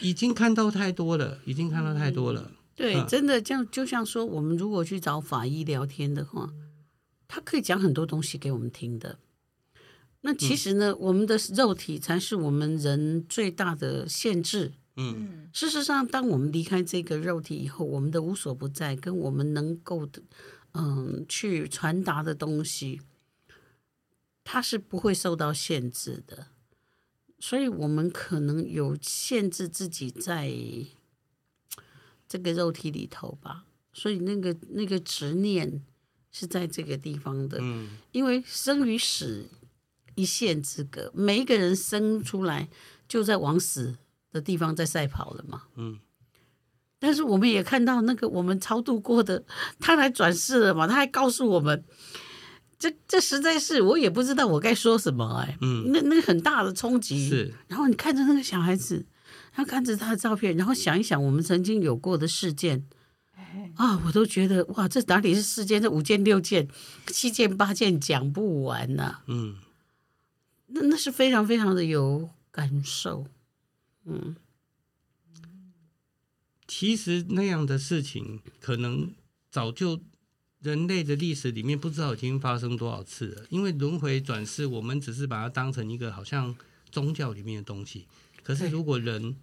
[0.00, 2.52] 已经看到太多了，已经看到太多了。
[2.76, 6.52] 对，真的，这样就像说，我们如果去找法医聊天的话，
[7.26, 9.18] 他可以讲很多东西给我们听的。
[10.20, 14.74] 那其实呢，嗯、我们的肉体才是我们人最大的限制。
[14.96, 20.22] 嗯，事实上，当我们离开这个肉体以后，我们的无所不在，跟我们能够的，
[20.72, 23.00] 嗯，去传达的东西，
[24.44, 26.48] 它是不会受到限制的。
[27.38, 30.50] 所以我们可能有限制自己在
[32.28, 33.64] 这个肉体里头吧。
[33.92, 35.82] 所以那个那个执念
[36.30, 39.46] 是在这个地方的，嗯，因为生与死
[40.14, 42.68] 一线之隔，每一个人生出来
[43.08, 43.96] 就在往死
[44.32, 45.98] 的地方在赛跑了嘛，嗯。
[46.98, 49.44] 但是我们也看到那个我们超度过的，
[49.78, 51.84] 他来转世了嘛，他还告诉我们，
[52.78, 57.54] 这这实在是我也不知道我该说什么哎，嗯，那那个很大的冲击是。
[57.68, 59.04] 然后你看着那个小孩子，
[59.56, 62.86] 他看着他的照片，然后想一想我们曾经有过的事件。
[63.76, 65.80] 啊，我都觉得哇，这哪里是事件？
[65.80, 66.68] 这五件、六件、
[67.06, 69.24] 七件、八件讲不完呐、啊。
[69.28, 69.56] 嗯，
[70.66, 73.26] 那那是非常非常的有感受。
[74.04, 74.36] 嗯，
[76.68, 79.10] 其实那样的事情，可能
[79.50, 80.02] 早就
[80.60, 83.46] 人类的历史里面不知道已经发生多少次了。
[83.48, 86.54] 因为轮回转世，我们只是把它当成一个好像
[86.90, 88.06] 宗教里面的东西。
[88.46, 89.36] 可是如果人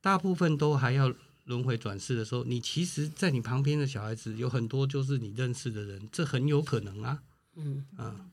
[0.00, 1.12] 大部分都还要。
[1.46, 7.24] 轮回转世的时候，你其实，在你旁边的小孩子有很多就是你认识的人，这很有可能啊。
[7.56, 8.30] 嗯啊，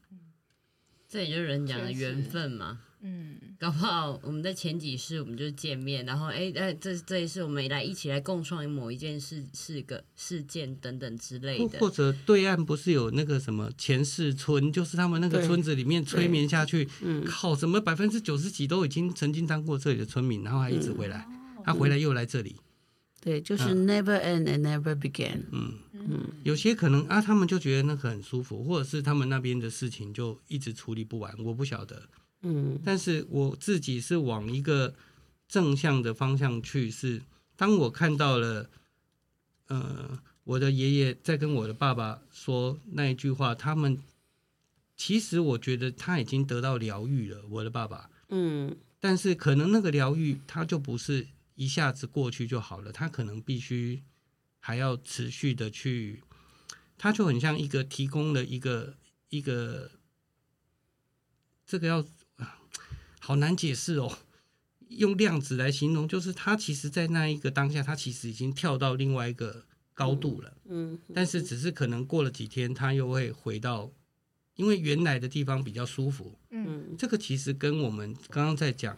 [1.08, 2.82] 这也就是人讲的缘分嘛。
[3.02, 11.80] 嗯，搞不好我们在前几世我们就见面，然后哎哎，这这一世我们来一起来共创某一件事、是个事件等等之类的。
[11.80, 16.90] 或者对岸不是有那个什么前世村，就是他们那个村子里面催眠下去，
[17.26, 22.58] 靠什么百分之九十几都已经曾经当过这里的村民，然后还一直回来，嗯、他回来又来这里。
[23.22, 25.44] 对，就是 never end and never begin。
[25.52, 32.10] 嗯嗯，有些可能啊，他们就觉得那个很舒服，或者是他们那边的事情就一直处理不完，我不晓得。
[32.42, 34.94] 嗯，但是我自己是往一个
[35.48, 37.22] 正向的方向去，是
[37.56, 38.70] 当我看到了，
[39.68, 43.98] 呃，我的爷爷在跟我的爸爸说那一句话，他们
[44.96, 48.10] 其实我觉得他已经得到疗愈了，我的爸爸。
[48.30, 51.28] 嗯，但是可能那个疗愈他就不是。
[51.60, 54.02] 一下子过去就好了，他可能必须
[54.62, 56.24] 还要持续的去，
[56.98, 58.96] 他就很像一个提供了一个
[59.28, 59.92] 一个，
[61.66, 62.02] 这个要
[63.20, 64.18] 好难解释哦，
[64.88, 73.92] 用量子来形容，就是它其实在那一个当下，它其实已经跳到另外一个高度了，嗯，但是只是可能过了几天，它又会回到，
[74.56, 78.98] 因为原来的地方比较舒服，嗯，这个其实跟我们刚刚在讲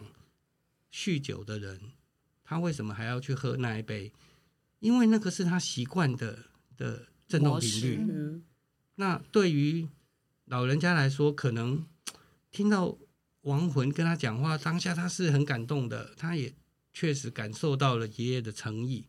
[0.92, 1.80] 酗酒的人。
[2.44, 4.12] 他为什么还要去喝那一杯？
[4.80, 6.38] 因为那个是他习惯的
[6.76, 7.98] 的振动频率。
[7.98, 8.42] 嗯、
[8.96, 9.88] 那对于
[10.44, 11.86] 老人家来说，可能
[12.50, 12.98] 听到
[13.42, 16.52] 亡魂跟他讲话，当下他是很感动的，他也
[16.92, 19.04] 确实感受到了爷爷的诚意。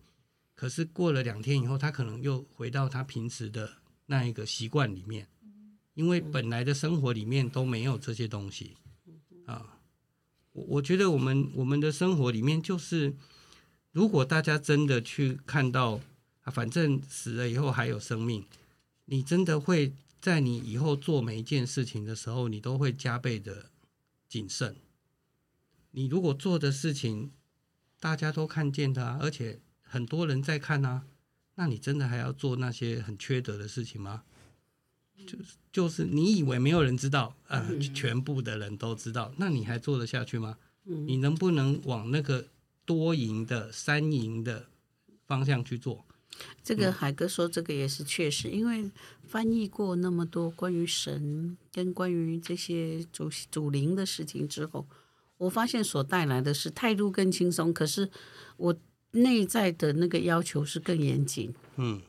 [0.54, 5.28] 可是过了两天以后，他可能又回到他平时的那一个习惯里面，
[5.94, 8.78] 因为本来的生活里面都没有这些东西
[9.46, 9.80] 啊。
[10.52, 13.14] 我我觉得我们我们的生活里面就是。
[13.94, 16.02] 如果大家真的去看到
[16.42, 18.44] 啊，反正死了以后还有生命，
[19.06, 23.70] 你真的会在你以后做每一件事情的时候，你都会加倍的
[24.34, 24.76] 谨慎。
[25.92, 27.32] 你如果做的事情
[28.00, 31.06] 大家都看见它，而且很多人在看啊，
[31.56, 34.24] 那你真的还要做那些很缺德的事情吗？
[35.28, 40.58] 就是就是你以为没有人知道啊，全部的人都知道，那你还做得下去吗？
[40.84, 42.48] 你能不能往那个？
[42.86, 44.68] 多赢的三赢的
[45.26, 46.06] 方向去做，
[46.64, 48.90] 这个海哥说这个也是确实，因为
[49.28, 54.86] 翻译过那么多关于神跟关于这些主主灵的事情之后，
[55.38, 58.10] 我发现所带来的是态度更轻松，可是
[58.58, 58.76] 我
[59.12, 62.02] 内在的那个要求是更严谨，嗯，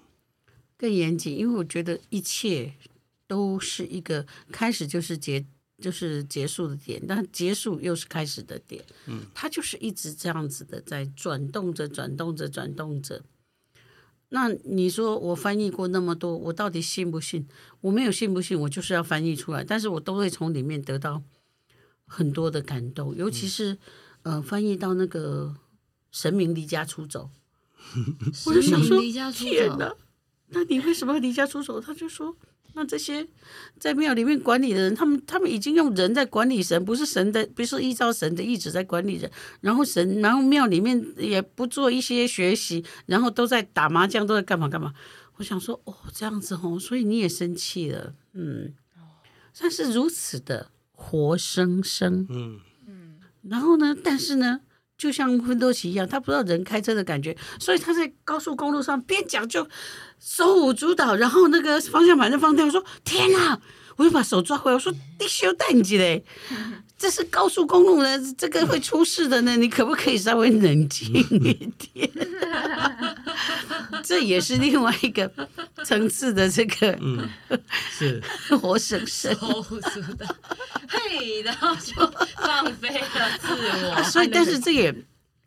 [0.77, 2.75] 更严谨，因为我觉得一切
[3.27, 5.45] 都是一个开始就是结。
[5.81, 8.83] 就是结束的点，但结束又是开始的点。
[9.07, 13.23] 嗯，它就是一直这样子的在转动着、转动着、转动着。
[14.31, 17.47] 那你说我翻译过那么多，我到底信不信？
[17.81, 19.63] 我没有信不信，我就是要翻译出来。
[19.63, 21.23] 但是我都会从里面得到
[22.07, 23.75] 很多的感动，尤其是、
[24.23, 25.55] 嗯、呃，翻译到那个
[26.11, 27.31] 神明离家出走，
[28.47, 29.01] 我就想说：
[29.33, 29.95] 天哪，
[30.49, 31.81] 那你为什么要离家出走？
[31.81, 32.37] 他就说。
[32.75, 33.27] 那这些
[33.79, 39.31] 在庙里面管理的人，他们他们已经用人在管理神，不是神的，不是依照神的意志在管理人。
[39.61, 44.93] 然后神，然后庙里面也不做一些学习，然后都在打麻将，都在干嘛干嘛。
[45.37, 48.75] 我想说，哦，这样子哦，所以你也生气了，嗯，
[49.59, 54.61] 但是如此的活生生，嗯嗯，然后呢，但是呢。
[54.97, 59.69] 就像芬多奇一样，他不知道人开车的感觉，所以他在高速公路上边讲就
[60.27, 63.61] 手舞足蹈，然后那个方向盘就放掉，我说：“天哪！”
[63.97, 66.25] 我就把手抓回来，我说：“你修淡季嘞，
[66.99, 72.11] 这是高速公路呢，这个会出事的呢，你可不可以稍微冷静一点？
[74.03, 75.31] 这也是另外一个
[75.85, 77.29] 层次的这个，嗯，
[77.91, 78.21] 是
[78.61, 79.33] 活生生
[80.19, 80.27] 的，
[80.89, 81.95] 嘿，然后就
[82.37, 83.49] 放飞了自
[83.87, 84.03] 我。
[84.11, 84.93] 所以，但是这也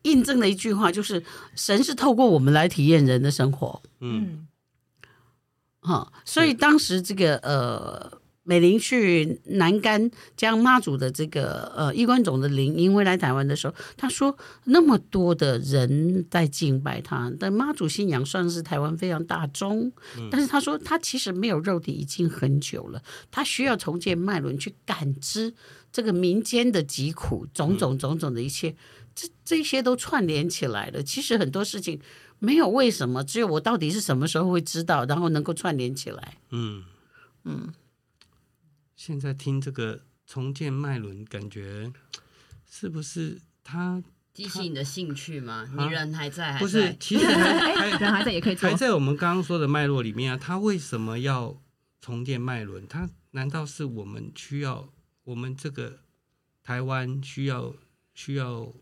[0.03, 1.21] 印证了一句话，就是
[1.55, 3.81] 神是透过我们来体验人的生活。
[3.99, 4.47] 嗯，
[5.87, 8.19] 哈，所以当时这个呃。
[8.49, 19.91] 美玲去南干将妈祖的这个呃衣冠冢的灵因为来台湾的时候，他说那么多的人在敬拜他，但妈祖信仰算是台湾非常大宗。
[20.31, 25.53] 但是他说他其实没有肉体已经很久了，他需要重建脉轮去感知
[25.91, 28.73] 这个民间的疾苦，种种种种的一切，
[29.13, 31.03] 这这些都串联起来了。
[31.03, 31.99] 其实很多事情
[32.39, 36.37] 没有为什么，只有我到底是什么时候会知道，然后能够串联起来。
[36.51, 36.83] 嗯
[37.43, 37.73] 嗯。
[38.95, 41.91] 现在听这个重建脉轮，感觉
[42.69, 45.69] 是不是他激起你的兴趣吗？
[45.77, 46.53] 你人还在？
[46.53, 48.69] 还在不是，其实还 还人还在也可以做。
[48.69, 51.61] 还在我们刚刚说的脉络里面啊，他为什么要
[52.01, 52.87] 重建脉轮？
[52.87, 54.91] 他难道是我们需要
[55.23, 55.99] 我们这个
[56.63, 57.75] 台湾需要
[58.15, 58.73] 需要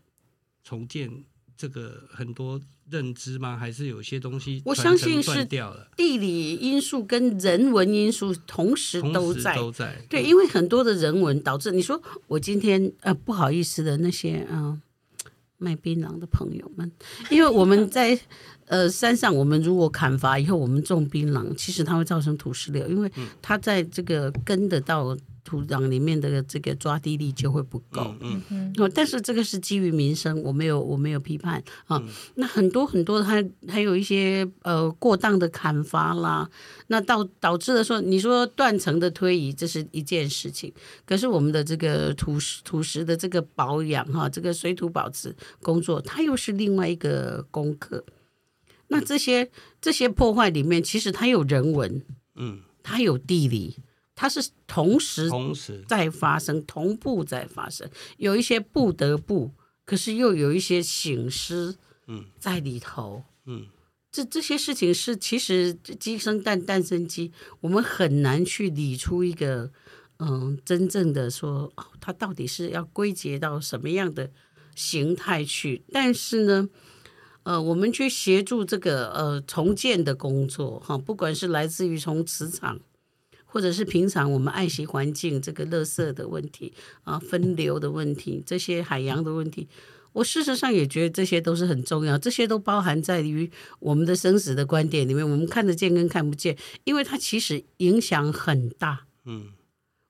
[0.64, 1.24] 重建
[1.56, 2.60] 这个很多？
[2.90, 3.56] 认知吗？
[3.56, 4.62] 还是有些东西？
[4.64, 9.56] 我相信是地理因素跟人文因素同时都在。
[9.56, 9.96] 都在。
[10.08, 14.80] 对，因为很多的人文导致你说我今天呃不好意思的那些嗯、呃、
[15.58, 16.90] 卖槟榔的朋友们，
[17.30, 18.18] 因为我们在
[18.66, 23.10] 呃山上，我们如果砍伐以后，我们种槟榔，其实它会造成土石流，因为
[23.42, 25.16] 它在这个根的到。
[25.46, 32.02] 土壤里面的这个抓地力就会不够，嗯嗯，但是这个是基于民生，我没有我没有批判啊。
[32.04, 36.50] 嗯、那很多很多还还有一些呃过当的砍伐啦，
[36.88, 40.72] 那导导致的说，你说断层的推移，这是一件事情，
[41.06, 45.32] 可是我们的这个土石土石的这个保养哈，这个水土保持
[45.62, 48.04] 工作，它又是另外一个功课。
[48.88, 49.48] 那这些
[49.80, 52.02] 这些破坏里面，其实它有人文，
[52.34, 53.76] 嗯，它有地理。
[54.16, 55.30] 它是同时
[55.86, 59.52] 在发生，同，同步在发生，有一些不得不，
[59.84, 63.66] 可是又有一些醒思，嗯，在里头，嗯，嗯
[64.10, 69.70] 这这些事情是其实鸡生蛋，蛋生鸡，我们很难去理出一个，
[70.18, 74.30] 嗯，真正的说，哦，它到底是要归结到什么样的
[74.74, 75.84] 形态去？
[75.92, 76.70] 但是呢，
[77.42, 82.80] 呃，我们去协助这个呃重建的工作，哈，不管是来自于从磁场。
[83.46, 86.74] 或者是平常我们爱惜环境这个垃圾的问题
[87.04, 89.66] 啊，分流的问题，这些海洋的问题，
[90.12, 99.06] 我事实上也觉得这些都是很重要，这些都包含在于我们的生死的观点里面，我们看得见跟看不见，因为它其实影响很大。
[99.24, 99.48] 嗯，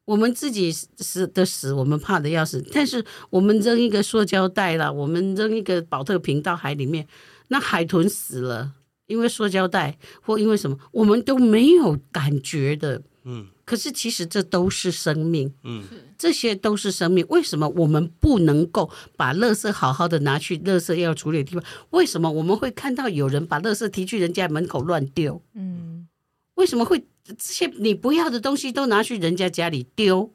[0.06, 7.06] 我们自己死的死，我们怕的要死，但是我们扔一个塑胶袋啦，我们扔一个保特瓶到海里面，
[7.48, 8.72] 那海豚死了，
[9.06, 13.02] 因为塑胶袋或因为什么，我们都没有感觉的。
[13.28, 15.82] 嗯，可是其实这都是生命，嗯，
[16.16, 17.26] 这些都是生命。
[17.28, 21.64] 为什么我们不能够把垃圾好好的拿去垃圾要处理的地方？
[21.90, 25.42] 为什么我们会看到有人把垃圾提去人家门口乱丢？
[25.54, 26.06] 嗯，
[26.54, 30.32] 为什么会这些你不要的东西都拿去人家家里丢？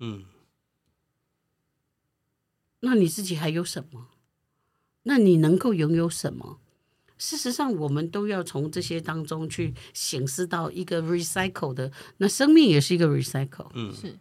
[0.00, 0.24] 嗯，
[2.80, 4.08] 那你自己还有什么？
[5.02, 6.58] 那你能够拥有什么？
[7.16, 14.18] 事实上，我们都要从这些当中去省思到一个 recycle 的，那生命也是一个 recycle，嗯，是。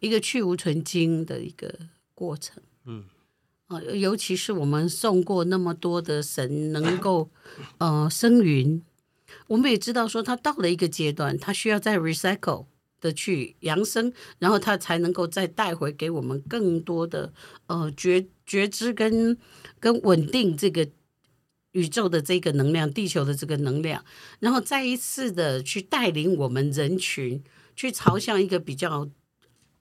[0.00, 1.72] 一个去无存精的一个
[2.14, 3.04] 过程，嗯，
[3.68, 7.30] 啊，尤其是我们送过那么多的神能够
[7.78, 8.82] 呃生云，
[9.46, 12.66] 我们也知道说他到了一个阶段，他需要再 recycle
[13.00, 17.32] 的去扬升，然后他才能够再带回给我们更多的
[17.68, 19.38] 呃觉觉知跟
[19.78, 20.88] 跟稳定这个。
[21.76, 24.02] 宇宙的这个能量，地球的这个能量，
[24.40, 27.44] 然后再一次的去带领我们人群
[27.76, 29.10] 去朝向一个比较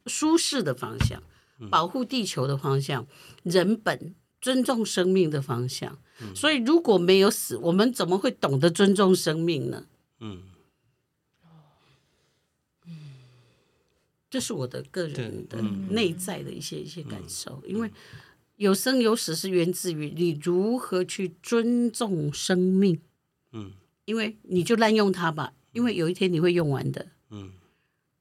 [0.06, 1.24] 舒适的方向，
[1.72, 3.08] 保护地球的方向，
[3.43, 5.98] 人本尊重生命的方向。
[6.36, 9.86] 所以如果没有死，我们怎么会懂得尊重生命呢？
[10.20, 10.43] 嗯，
[14.30, 17.89] 这是我的个人的内在的一些一些感受，因为。
[18.58, 22.99] 有生有死是源自于你如何去尊重生命，
[23.51, 23.72] 嗯，
[24.06, 27.51] 因为你就滥用它吧，因为有一天你会用完的，嗯。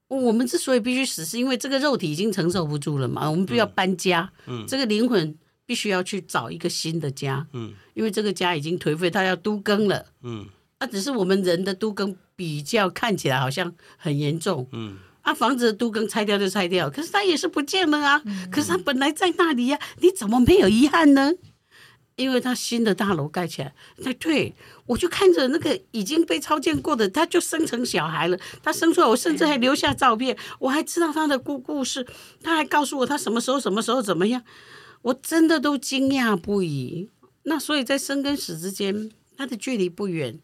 [0.07, 10.45] 我们之所以必须死，是因为这个肉体已经承受不住了嘛，我们必须要搬家，嗯，这个灵魂必须要去找一个新的家，嗯，因为这个家已经颓废，它要都更了，嗯，
[10.77, 14.99] 啊，只是我们人的都更比较看起来好像很严重，嗯。
[15.25, 18.21] 啊，房子都跟拆掉就拆掉，可是它也是不见了啊。
[18.25, 21.33] 嗯、可是它本来在那里呀、啊，你怎么没有遗憾呢？
[22.15, 24.53] 因为它新的大楼盖起来，对对，
[24.85, 28.39] 我就看着那个已经被超荐过的，他就生成小孩了。
[28.63, 32.07] 他生出来，我甚至还留下照片，我还知道他的故故事。
[32.41, 34.43] 他还告诉我他什么时候、什么时候怎么样，
[35.01, 37.09] 我真的都惊讶不已。
[37.43, 40.39] 那所以在生跟死之间，它的距离不远。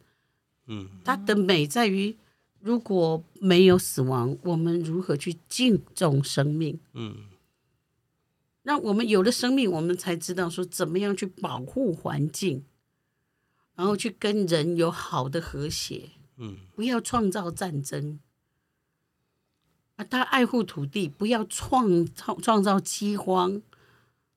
[0.67, 2.17] 嗯，它的美在于，
[2.61, 6.79] 如果没有死亡，我们如何去敬重生命？
[6.93, 7.25] 嗯。
[8.63, 12.63] 那我们有了生命，我们才知道说怎么样去保护环境，
[13.75, 16.11] 然后去跟人有好的和谐。
[16.37, 18.19] 嗯，不要创造战争。
[19.95, 23.63] 啊，他爱护土地，不要创创创造饥荒。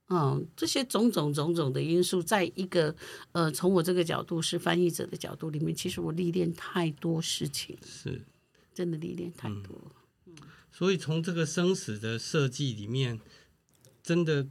[0.09, 2.95] 嗯，这些种种种种的因素，在一个
[3.33, 8.21] 呃，从我这个角度是翻译者的角度里面，其实我历练太多事情，是
[8.73, 9.93] 真的历练太多。
[10.27, 10.35] 嗯，
[10.71, 13.21] 所以从这个生死的设计里面。
[14.07, 14.47] 真的，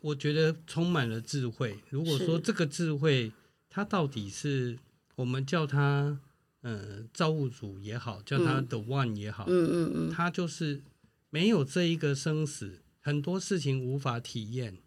[0.00, 1.78] 我觉得充满了智慧。
[1.90, 3.30] 如果说这个智慧，
[3.68, 4.78] 它到底是
[5.16, 6.18] 我们叫它，
[6.62, 10.80] 呃，造物主也好，叫它 The One 也好，嗯嗯嗯，它就是
[11.28, 14.78] 没有这一个生死，很多事情无法体验。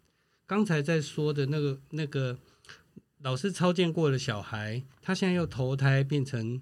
[0.48, 2.36] 刚才在说的那个那个
[3.18, 6.60] 老师超见过的小孩，他现在又投胎变成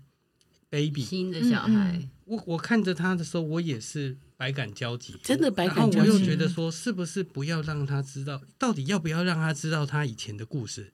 [0.68, 4.18] baby 新的小孩，我我看着他的时候，我也是。
[4.38, 5.96] 百感交集，真的百感交集。
[5.96, 10.92] 然后我又觉得说，是不是不要让他知道，到底要不要让他知道他以前的故事？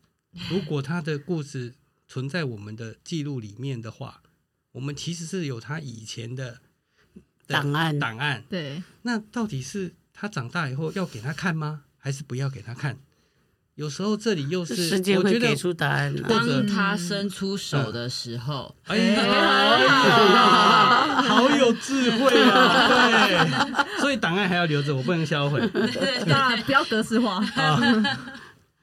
[0.49, 1.75] 如果他的故事
[2.07, 4.23] 存在我们的记录里面的话，
[4.71, 6.61] 我们其实是有他以前的
[7.49, 7.99] 档案。
[7.99, 8.45] 档案。
[8.49, 8.81] 对。
[9.03, 11.87] 那到底是他长大以后要给他看吗？
[12.03, 12.99] 还是不要给他看？
[13.75, 16.15] 有时候这里又是时间会给出答案。
[16.29, 19.23] 当他伸出手的时候，哎呀，
[21.23, 23.27] 好有智慧啊！
[23.27, 25.67] 对，所以档案还要留着，我不能销毁。
[26.29, 27.43] 当然不要格式化。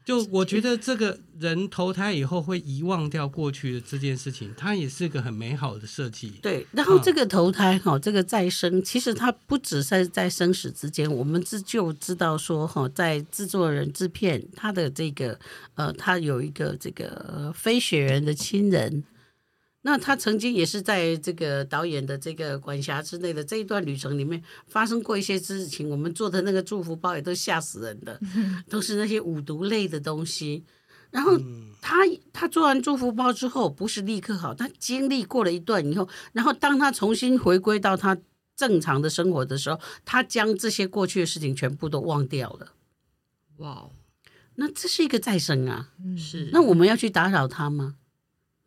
[0.06, 6.34] 就我觉得这个人投胎以后会遗忘掉过去的这件事情，它也是个很美好的设计。
[6.42, 15.40] 对，然后这个投胎哈，嗯、这个再生，其实它不只是在生死之间，我们自就知道说哈，在制作人制片他的这个
[15.76, 19.04] 呃，他有一个这个非血缘的亲人。
[19.82, 28.20] 那他曾经也是在这个导演的这个管辖之内的这一段旅程里面发生过一些事情，我们做的那个祝福包也都吓死人的，
[28.70, 30.66] 都是那些五毒类的东西。
[31.12, 31.36] 然后
[31.82, 31.96] 他
[32.34, 38.18] 他做完祝福包之后，不是立刻好，他经历过了一段以后，然后当他重新回归到他
[38.56, 42.74] 正常的生活的时候，他将这些过去的事情全部都忘掉了。
[43.58, 43.90] 哇，
[44.56, 46.50] 那这是一个再生啊，是。
[46.52, 47.96] 那我们要去打扰他吗？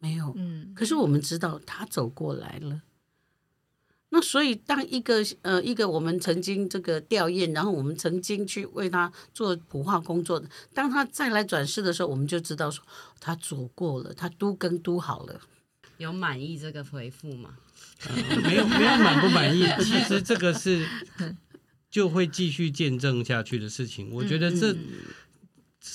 [0.02, 2.82] 没有，嗯，可是我们知道他走过来了。
[4.08, 12.84] 那所以，当一个呃一个我们曾经这个吊唁，然后我们曾经去为他做普化工作的，当他再来转世的时候，我们就知道说
[13.20, 15.40] 他走过了，他都跟都好了。
[15.98, 17.56] 有满意这个回复吗？
[18.04, 19.64] 呃、没有，没有满不满意。
[19.78, 20.84] 其实这个是
[21.88, 24.10] 就会继续见证下去的事情。
[24.12, 24.76] 我觉得这。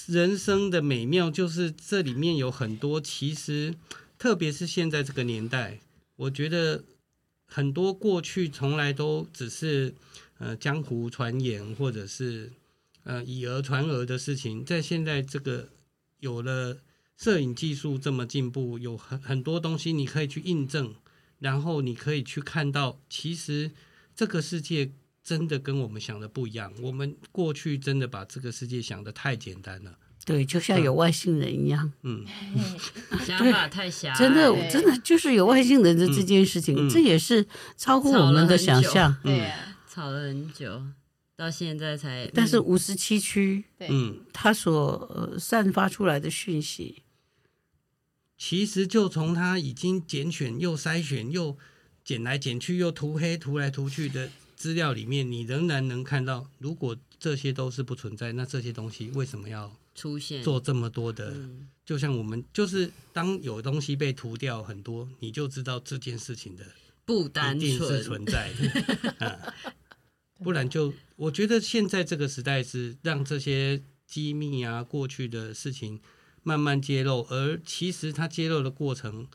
[0.07, 3.73] 人生的美妙就是这里面有很多，其实
[4.17, 5.79] 特别是现在这个年代，
[6.17, 6.83] 我觉得
[7.45, 9.95] 很多过去从来都只是
[10.39, 12.51] 呃江湖传言，或者是
[13.03, 15.69] 呃以讹传讹的事情，在现在这个
[16.19, 16.79] 有了
[17.15, 20.95] 摄影技术这么进步，有很很多东西你可以去印证，
[21.39, 23.71] 然后你可以去看到，其实
[24.13, 24.91] 这个世界。
[25.27, 26.71] 真的跟我们想的不一样。
[26.81, 31.91] 我们过去真的把这个世界想的太简单了，对，就像有外星人一样。
[32.03, 32.25] 嗯，
[33.27, 34.17] 想法太狭隘。
[34.17, 39.17] 真的，真的就是有外星人的这件事情，这也是超乎我们的想象。
[39.21, 39.51] 对，
[39.93, 40.81] 吵了很久，
[41.35, 42.31] 到现在才。
[42.33, 47.03] 但是五十七区，嗯，它所散发出来的讯息，
[48.37, 51.57] 其实就从它已经拣选又筛选又
[52.05, 54.29] 剪来剪去又涂黑涂来涂去的。
[54.57, 60.43] 资料里面，你仍然能看到，如果这些都是不存在，那这些东西为什么要出现？
[60.43, 61.35] 做这么多的，
[61.85, 66.65] 就像我们就是当有东西被涂掉很多，你就知道这件事情的
[67.05, 69.53] 不单纯是存在的， 啊，
[70.43, 76.01] 不然就我觉得现在这个时代是让这些机密啊、过去的事情
[76.41, 79.27] 慢慢揭露，而其实它揭露的过程。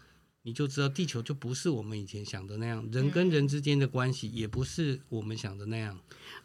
[0.45, 5.99] 你就知道地球就不是我们以前想的那样，人跟人之间的关系也不是我们想的那样。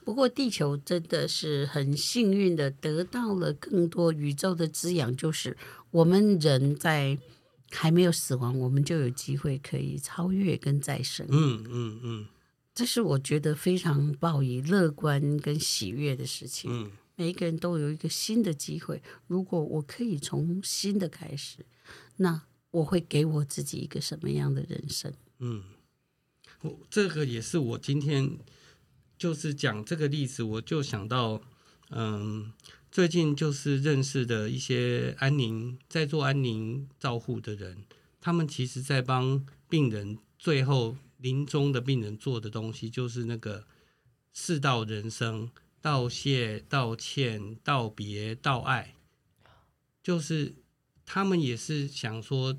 [0.05, 5.57] 不过地球真的是很幸运的，得到了更多宇宙的滋养，就是
[5.91, 7.17] 我们人在
[7.71, 11.25] 还没有死亡，我们就有机会可以超越跟再生。
[11.29, 12.27] 嗯嗯嗯，
[12.75, 16.71] 这是我觉得非常抱以乐观跟喜悦的事情。
[16.71, 19.01] 嗯，每一个人都有一个新的机会。
[19.25, 21.65] 如果我可以从新的开始，
[22.17, 22.43] 那
[22.78, 25.13] 我会给我自己一个什么样的人生？
[25.39, 25.63] 嗯，
[26.61, 28.38] 我这个也是我今天
[29.17, 31.41] 就是讲这个例子，我就想到，
[31.89, 32.51] 嗯，
[32.91, 37.84] 最近就是认识的一些安宁在做安宁照护的人，
[38.21, 40.97] 他们其实在帮病人最后。
[41.19, 43.65] 临终的病人做的东西，就是那个
[44.34, 45.49] 四道人生：
[45.82, 48.93] 道谢、道歉、道别、道爱。
[50.03, 50.53] 就是
[51.07, 52.55] 他们也是想说，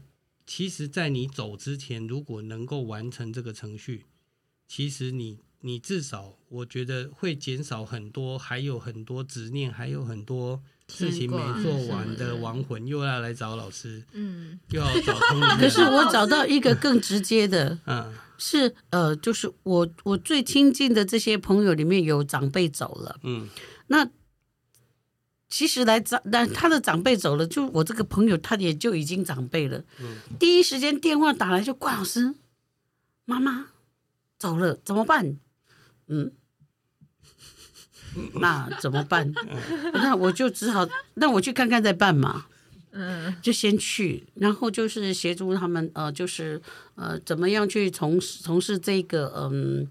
[0.48, 4.06] 其实，在你走之前，如果能够完成这个程序，
[4.66, 10.62] 其实你你至少，我觉得会减少很多，还有很多执念，还有很多。
[10.90, 15.46] 事情没做完的亡魂又要来找老师，嗯，又要找通灵。
[15.60, 23.46] 可是我找到一个更直接的， 嗯，是呃，就是我我最亲近的这些朋友里面有长辈走了，嗯，
[23.88, 24.08] 那
[25.48, 32.34] 其实来长，那他的长辈走了，就我这个朋友他也就已经长辈了，嗯，第一时间电话打来就怪老师，
[33.24, 33.68] 妈妈
[34.38, 35.36] 走了怎么办？
[36.08, 36.32] 嗯。
[38.40, 39.32] 那怎么办？
[39.92, 42.46] 那我就只好，那我去看看再办嘛。
[42.90, 46.60] 嗯，就先去，然后就是协助他们，呃，就是
[46.96, 49.86] 呃，怎么样去从从事这个嗯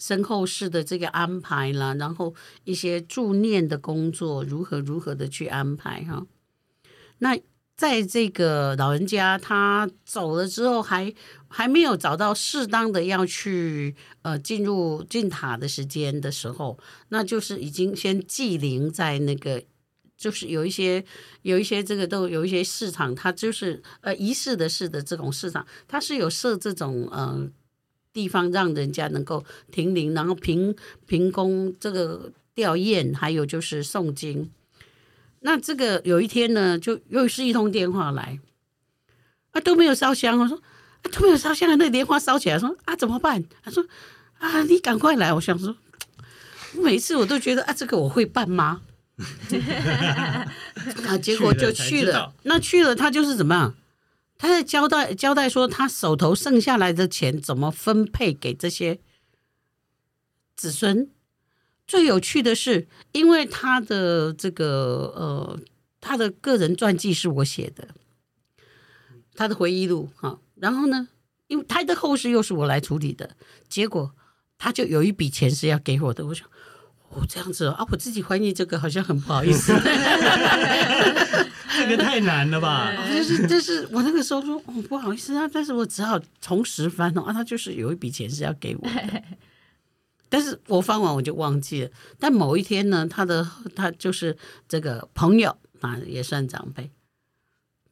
[0.00, 2.34] 身后事的这个安排啦，然后
[2.64, 6.26] 一些助念的工作如何如何的去安排哈。
[7.18, 7.38] 那。
[7.76, 11.06] 在这个老人家他走了之后还，
[11.48, 16.78] 还还没有找到适当的要去呃进入进塔的时间的时候，
[17.08, 19.62] 那就是已经先祭灵在那个，
[20.14, 21.02] 就是有一些
[21.40, 27.48] 有一些这个都有一些市场，它就是呃仪式的式的这种市场，它是有设这种呃
[28.12, 30.74] 地方让人家能够停灵，然后凭
[31.06, 34.50] 凭供这个吊唁，还有就是诵经。
[35.40, 38.38] 那这个有一天呢，就又是一通电话来，
[39.52, 40.56] 啊都没有烧香，我说
[41.02, 43.44] 啊都没有烧香，那莲花烧起来，说啊怎么办？
[43.62, 43.84] 他说
[44.38, 45.76] 啊你赶快来，我想说，
[46.74, 48.82] 每次我都觉得啊这个我会办吗？
[51.06, 53.74] 啊结果就去了，了那去了他就是怎么样？
[54.40, 58.98] 他在交代交代说他手头剩下来的钱怎么分配给这些
[60.56, 61.10] 子孙。
[61.86, 65.60] 最有趣的是，因为他的这个呃，
[66.00, 67.88] 他的个人传记是我写的，
[69.34, 70.40] 他的回忆录哈。
[70.54, 71.08] 然后呢，
[71.48, 73.36] 因为他的后事又是我来处理的，
[73.68, 74.14] 结果
[74.56, 76.26] 他就有一笔钱是要给我的。
[76.28, 76.48] 我想，
[77.10, 79.72] 哦，这样子啊，我自己翻译这个好像很不好意思，
[81.76, 82.92] 这个太难了吧？
[83.12, 89.22] 就是就是我那个时候说，哦，不好意思啊，但是我只好从实翻哦，啊，他就是有一笔钱是要给我的。
[90.32, 91.90] 但是我翻完我就忘记了。
[92.20, 93.44] 但某一天呢，他的
[93.74, 94.36] 他就是
[94.68, 96.88] 这个朋友啊，也算长辈，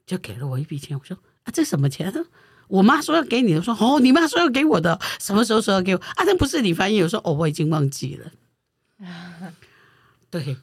[0.07, 0.97] 就给了我一笔钱。
[0.97, 2.07] 我说啊，这什么钱？
[2.07, 2.25] 他说
[2.69, 3.59] 我妈说要给你的。
[3.59, 6.01] 我说哦，你妈说要给我的，什么时候说要给我？
[6.01, 7.03] 啊，那不是你翻译。
[7.03, 8.31] 我说哦，我已经忘记了。
[10.31, 10.57] 对。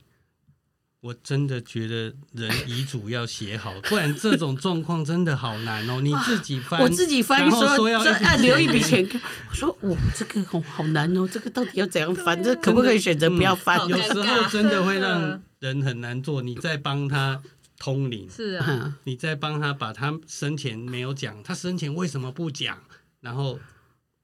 [1.02, 6.02] 我真的觉得人遗嘱要写好，不然这种状况真的好难哦。
[6.02, 9.08] 你自己翻，我自己翻说，说要按留一笔钱。
[9.50, 12.42] 我说，我，这个好好难哦，这个到底要怎样翻？
[12.44, 13.78] 这可不可以选择不要翻？
[13.88, 16.42] 有时候真的会让人很难做。
[16.42, 17.40] 你在帮他
[17.78, 22.82] 通灵，是啊，你在帮他把他生前没有讲，他生前为什么不讲？
[23.22, 23.60] 然后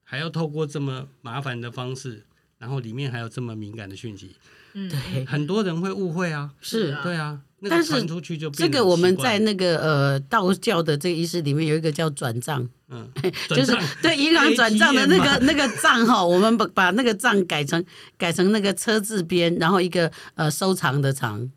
[0.03, 2.25] 还要透过这么麻烦的方式，
[2.61, 4.35] 然后里面还有这么敏感的讯息。
[4.73, 13.09] 嗯，对，很多人会误会啊，是对啊，但是出去就这个我们在那个呃道教的这个仪式里面有一个叫转账，嗯，
[13.49, 17.83] 就是对银行转账的那个 那个账哈，我们把把那个账改成
[18.17, 21.49] 改成那个车字边，然后一个呃收藏的藏，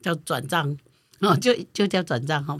[0.00, 0.78] 叫转账。
[1.20, 2.54] 哦，就就叫转账哈，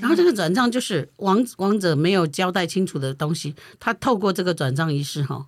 [0.00, 5.46] 然后这个转账就是王王者没有交代清楚的东西，他透过这个转账仪式哈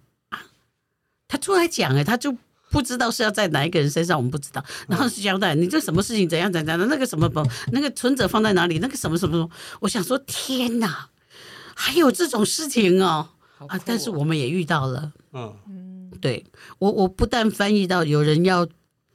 [1.43, 2.35] 出来讲哎，他就。
[2.73, 4.65] 不知道是要在哪一个人身上，我们不知道。
[4.89, 8.79] 然后是交代你这什么事情怎样怎样的，那个什么不，那个存折放在哪里？
[8.79, 9.51] 那个什么什么什么？
[9.81, 11.11] 我想说，天哪，
[11.75, 13.29] 还有这种事情哦
[13.69, 13.79] 啊！
[13.85, 16.47] 但是我们也遇到了，嗯，对
[16.79, 18.67] 我我不但翻译到有人要。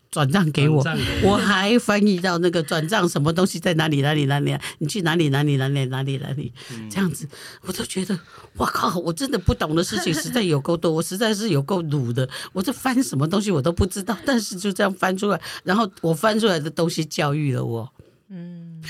[0.10, 0.84] 转账给我，
[1.24, 6.54] 我还翻译到那个转账什么东西在哪里哪里哪里，你去哪里哪里哪里哪里哪里，
[6.90, 7.28] 这样子，
[7.64, 8.18] 我都觉得，
[8.56, 17.94] 我靠，我真的不懂的事情实在有够多，我实在是有够鲁的，我这翻什么东西我都不知道，但是就这样翻出来，然后我翻出来的东西教育了我，
[18.30, 18.82] 嗯，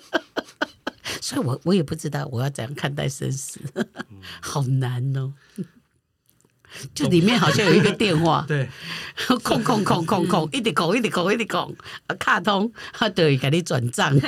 [1.22, 3.60] 所以我我也不知道我要怎样看待生死，
[4.40, 5.32] 好难哦。
[6.94, 8.68] 就里面好像有一个电话，对，
[9.42, 11.74] 空空空空空，一直空一直空一直空，
[12.06, 14.12] 啊，卡通他都会给你转账。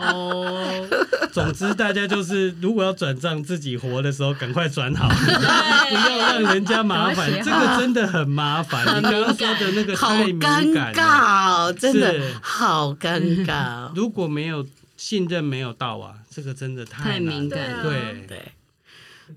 [0.00, 0.88] 哦，
[1.32, 5.08] 总之大家就是，如果要转账，自己活的时候赶快转好，
[5.88, 8.84] 不要让人家麻烦，这个真的很麻烦。
[8.98, 13.90] 你刚刚说的那个太敏感了，真的好尴尬。
[13.94, 14.66] 如果没有
[14.96, 18.52] 信任没有到啊，这个真的太敏感了，对对，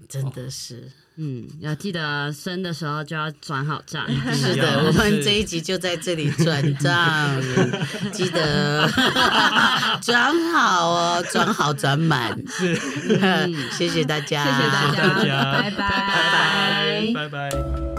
[0.07, 0.91] 真的是。
[1.23, 4.07] 嗯，要记得生的时候就要转好账。
[4.33, 7.39] 是的， 我们这一集就在这里转账，
[8.11, 8.89] 记得。
[10.01, 12.35] 转好哦，转好转满。
[12.47, 12.75] 是，
[13.71, 17.90] 谢谢大家，谢谢大家，拜拜，拜拜，拜拜。